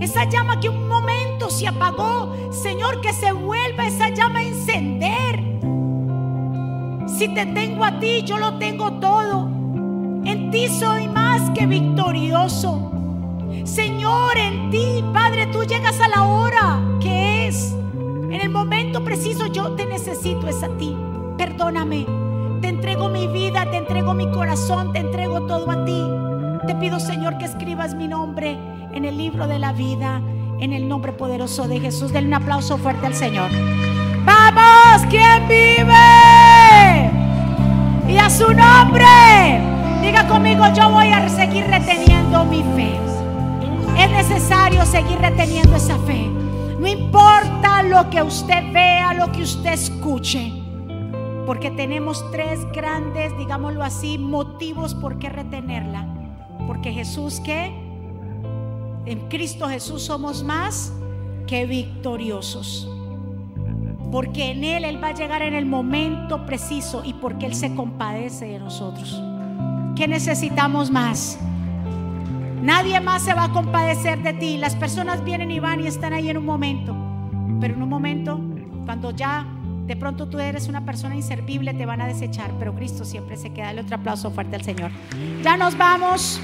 esa 0.02 0.26
llama 0.26 0.60
que 0.60 0.68
un 0.68 0.88
momento 0.88 1.52
se 1.52 1.68
apagó, 1.68 2.34
Señor, 2.52 3.02
que 3.02 3.14
se 3.14 3.32
vuelva 3.32 3.86
esa 3.86 4.10
llama 4.10 4.40
a 4.40 4.44
encender. 4.44 5.44
Si 7.08 7.28
te 7.28 7.46
tengo 7.46 7.86
a 7.86 8.00
ti, 8.00 8.24
yo 8.24 8.38
lo 8.40 8.58
tengo 8.58 8.94
todo. 8.94 9.48
En 10.26 10.50
ti 10.50 10.68
soy 10.70 11.08
más 11.08 11.52
que 11.52 11.68
victorioso. 11.68 12.92
Señor, 13.64 14.38
en 14.40 14.72
ti, 14.72 15.04
Padre, 15.14 15.46
tú 15.48 15.64
llegas 15.66 16.00
a 16.00 16.08
la 16.08 16.24
hora 16.24 16.82
que 17.00 17.48
es. 17.48 17.76
En 17.94 18.42
el 18.42 18.50
momento 18.50 19.04
preciso 19.04 19.48
yo 19.48 19.74
te 19.74 19.86
necesito, 19.86 20.48
es 20.48 20.64
a 20.64 20.70
ti. 20.78 20.98
Perdóname. 21.38 22.08
Te 22.60 22.70
entrego 22.70 23.08
mi 23.08 23.28
vida, 23.28 23.70
te 23.70 23.78
entrego 23.78 24.16
mi 24.16 24.30
corazón, 24.32 24.94
te 24.94 25.00
entrego 25.00 25.46
todo 25.46 25.70
a 25.70 25.86
ti. 25.86 26.04
Te 26.66 26.74
pido, 26.76 27.00
Señor, 27.00 27.38
que 27.38 27.46
escribas 27.46 27.94
mi 27.94 28.08
nombre 28.08 28.71
en 28.94 29.06
el 29.06 29.18
libro 29.18 29.48
de 29.48 29.60
la 29.60 29.74
vida, 29.74 30.22
en 30.60 30.74
el 30.74 30.88
nombre 30.88 31.14
poderoso 31.14 31.68
de 31.68 31.80
Jesús. 31.80 32.12
Denle 32.12 32.28
un 32.30 32.34
aplauso 32.36 32.78
fuerte 32.78 33.08
al 33.08 33.16
Señor. 33.16 33.50
Vamos, 34.26 35.06
¿quién 35.10 35.48
vive? 35.48 37.12
Y 38.08 38.18
a 38.18 38.30
su 38.30 38.54
nombre, 38.54 39.60
diga 40.02 40.28
conmigo, 40.28 40.66
yo 40.74 40.90
voy 40.90 41.08
a 41.08 41.28
seguir 41.30 41.66
reteniendo 41.66 42.46
mi 42.46 42.64
fe. 42.76 43.00
Es 43.98 44.12
necesario 44.12 44.86
seguir 44.86 45.20
reteniendo 45.20 45.76
esa 45.76 45.98
fe. 46.00 46.30
No 46.80 46.88
importa 46.88 47.84
lo 47.84 48.10
que 48.10 48.22
usted 48.22 48.72
vea, 48.74 49.14
lo 49.14 49.32
que 49.32 49.44
usted 49.44 49.74
escuche. 49.74 50.52
Porque 51.46 51.72
tenemos 51.72 52.30
tres 52.32 52.60
grandes, 52.72 53.36
digámoslo 53.38 53.84
así, 53.84 54.18
motivos 54.18 54.94
por 54.94 55.18
qué 55.18 55.30
retenerla. 55.30 56.08
Porque 56.68 56.92
Jesús 56.94 57.40
que 57.40 57.81
en 59.06 59.28
Cristo 59.30 59.68
Jesús 59.68 60.04
somos 60.04 60.44
más 60.44 60.94
que 61.48 61.66
victoriosos. 61.66 62.88
Porque 64.12 64.52
en 64.52 64.64
Él 64.64 64.84
Él 64.84 65.02
va 65.02 65.10
a 65.10 65.14
llegar 65.14 65.42
en 65.42 65.54
el 65.54 65.66
momento 65.66 66.46
preciso 66.46 67.02
y 67.06 67.14
porque 67.14 67.46
Él 67.46 67.56
se 67.56 67.74
compadece 67.76 68.46
de 68.46 68.60
nosotros. 68.60 69.22
¿Qué 69.96 70.08
necesitamos 70.08 70.92
más? 70.92 71.40
Nadie 72.62 73.00
más 73.00 73.24
se 73.24 73.34
va 73.34 73.46
a 73.46 73.52
compadecer 73.52 74.22
de 74.22 74.34
ti. 74.34 74.58
Las 74.58 74.76
personas 74.76 75.24
vienen 75.24 75.50
y 75.50 75.60
van 75.60 75.80
y 75.84 75.88
están 75.88 76.14
ahí 76.14 76.30
en 76.30 76.38
un 76.38 76.46
momento. 76.46 76.96
Pero 77.60 77.74
en 77.74 77.82
un 77.82 77.90
momento, 77.90 78.40
cuando 78.86 79.12
ya 79.12 79.48
de 79.88 79.96
pronto 79.96 80.28
tú 80.28 80.40
eres 80.40 80.68
una 80.68 80.86
persona 80.86 81.16
inservible, 81.16 81.74
te 81.74 81.86
van 81.86 82.02
a 82.02 82.08
desechar. 82.08 82.52
Pero 82.60 82.76
Cristo 82.76 83.04
siempre 83.04 83.36
se 83.36 83.52
queda. 83.52 83.68
Dale 83.68 83.82
otro 83.82 83.96
aplauso 83.96 84.30
fuerte 84.32 84.56
al 84.56 84.64
Señor. 84.64 84.92
Ya 85.44 85.58
nos 85.58 85.78
vamos. 85.78 86.40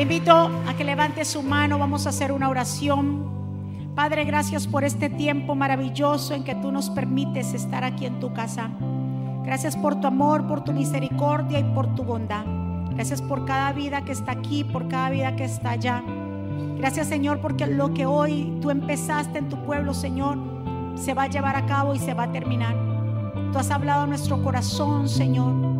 Invito 0.00 0.32
a 0.66 0.72
que 0.78 0.82
levante 0.82 1.26
su 1.26 1.42
mano, 1.42 1.78
vamos 1.78 2.06
a 2.06 2.08
hacer 2.08 2.32
una 2.32 2.48
oración. 2.48 3.92
Padre, 3.94 4.24
gracias 4.24 4.66
por 4.66 4.82
este 4.82 5.10
tiempo 5.10 5.54
maravilloso 5.54 6.32
en 6.32 6.42
que 6.42 6.54
tú 6.54 6.72
nos 6.72 6.88
permites 6.88 7.52
estar 7.52 7.84
aquí 7.84 8.06
en 8.06 8.18
tu 8.18 8.32
casa. 8.32 8.70
Gracias 9.44 9.76
por 9.76 10.00
tu 10.00 10.06
amor, 10.06 10.46
por 10.46 10.64
tu 10.64 10.72
misericordia 10.72 11.58
y 11.58 11.64
por 11.74 11.94
tu 11.94 12.02
bondad. 12.02 12.46
Gracias 12.94 13.20
por 13.20 13.44
cada 13.44 13.74
vida 13.74 14.02
que 14.02 14.12
está 14.12 14.32
aquí, 14.32 14.64
por 14.64 14.88
cada 14.88 15.10
vida 15.10 15.36
que 15.36 15.44
está 15.44 15.72
allá. 15.72 16.02
Gracias 16.78 17.06
Señor 17.06 17.42
porque 17.42 17.66
lo 17.66 17.92
que 17.92 18.06
hoy 18.06 18.56
tú 18.62 18.70
empezaste 18.70 19.36
en 19.36 19.50
tu 19.50 19.62
pueblo, 19.66 19.92
Señor, 19.92 20.38
se 20.94 21.12
va 21.12 21.24
a 21.24 21.28
llevar 21.28 21.56
a 21.56 21.66
cabo 21.66 21.94
y 21.94 21.98
se 21.98 22.14
va 22.14 22.22
a 22.22 22.32
terminar. 22.32 22.74
Tú 23.52 23.58
has 23.58 23.70
hablado 23.70 24.04
a 24.04 24.06
nuestro 24.06 24.42
corazón, 24.42 25.10
Señor. 25.10 25.79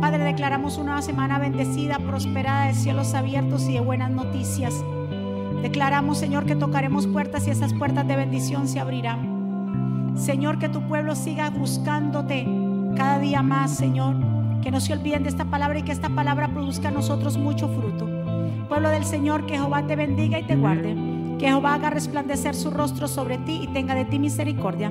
Padre, 0.00 0.24
declaramos 0.24 0.78
una 0.78 1.02
semana 1.02 1.38
bendecida, 1.38 1.98
prosperada 1.98 2.68
de 2.68 2.74
cielos 2.74 3.12
abiertos 3.12 3.68
y 3.68 3.74
de 3.74 3.80
buenas 3.80 4.10
noticias. 4.10 4.74
Declaramos, 5.60 6.16
Señor, 6.16 6.46
que 6.46 6.56
tocaremos 6.56 7.06
puertas 7.06 7.46
y 7.46 7.50
esas 7.50 7.74
puertas 7.74 8.08
de 8.08 8.16
bendición 8.16 8.66
se 8.66 8.80
abrirán. 8.80 10.14
Señor, 10.16 10.58
que 10.58 10.70
tu 10.70 10.80
pueblo 10.88 11.14
siga 11.14 11.50
buscándote 11.50 12.48
cada 12.96 13.18
día 13.18 13.42
más, 13.42 13.76
Señor. 13.76 14.16
Que 14.62 14.70
no 14.70 14.80
se 14.80 14.94
olviden 14.94 15.22
de 15.22 15.28
esta 15.28 15.44
palabra 15.44 15.78
y 15.78 15.82
que 15.82 15.92
esta 15.92 16.08
palabra 16.08 16.48
produzca 16.48 16.88
a 16.88 16.92
nosotros 16.92 17.36
mucho 17.36 17.68
fruto. 17.68 18.08
Pueblo 18.70 18.88
del 18.88 19.04
Señor, 19.04 19.44
que 19.44 19.58
Jehová 19.58 19.86
te 19.86 19.96
bendiga 19.96 20.38
y 20.38 20.44
te 20.44 20.56
guarde. 20.56 20.96
Que 21.38 21.46
Jehová 21.46 21.74
haga 21.74 21.90
resplandecer 21.90 22.54
su 22.54 22.70
rostro 22.70 23.06
sobre 23.06 23.36
ti 23.36 23.60
y 23.64 23.66
tenga 23.68 23.94
de 23.94 24.06
ti 24.06 24.18
misericordia. 24.18 24.90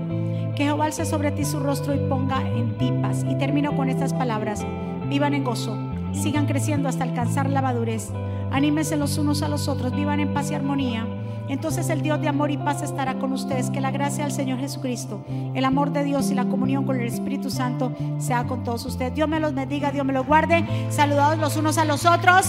Que 0.55 0.65
Jehová 0.65 0.85
alce 0.85 1.03
sobre 1.05 1.31
ti 1.31 1.45
su 1.45 1.59
rostro 1.59 1.95
y 1.95 1.97
ponga 1.97 2.47
en 2.47 2.77
ti 2.77 2.91
paz. 3.01 3.25
Y 3.27 3.35
termino 3.39 3.75
con 3.75 3.89
estas 3.89 4.13
palabras. 4.13 4.63
Vivan 5.09 5.33
en 5.33 5.43
gozo, 5.43 5.75
sigan 6.13 6.45
creciendo 6.45 6.87
hasta 6.87 7.03
alcanzar 7.03 7.49
la 7.49 7.61
madurez. 7.61 8.09
Anímense 8.51 8.95
los 8.95 9.17
unos 9.17 9.41
a 9.41 9.49
los 9.49 9.67
otros, 9.67 9.95
vivan 9.95 10.19
en 10.19 10.33
paz 10.33 10.51
y 10.51 10.53
armonía. 10.53 11.07
Entonces 11.49 11.89
el 11.89 12.03
Dios 12.03 12.21
de 12.21 12.27
amor 12.27 12.51
y 12.51 12.57
paz 12.57 12.83
estará 12.83 13.15
con 13.15 13.33
ustedes. 13.33 13.71
Que 13.71 13.81
la 13.81 13.89
gracia 13.89 14.23
del 14.23 14.31
Señor 14.31 14.59
Jesucristo, 14.59 15.23
el 15.55 15.65
amor 15.65 15.91
de 15.91 16.03
Dios 16.03 16.29
y 16.29 16.35
la 16.35 16.45
comunión 16.45 16.85
con 16.85 16.99
el 16.99 17.07
Espíritu 17.07 17.49
Santo 17.49 17.91
sea 18.19 18.43
con 18.45 18.63
todos 18.63 18.85
ustedes. 18.85 19.15
Dios 19.15 19.27
me 19.27 19.39
los 19.39 19.55
bendiga, 19.55 19.91
Dios 19.91 20.05
me 20.05 20.13
los 20.13 20.27
guarde. 20.27 20.63
Saludados 20.89 21.39
los 21.39 21.57
unos 21.57 21.79
a 21.79 21.85
los 21.85 22.05
otros. 22.05 22.45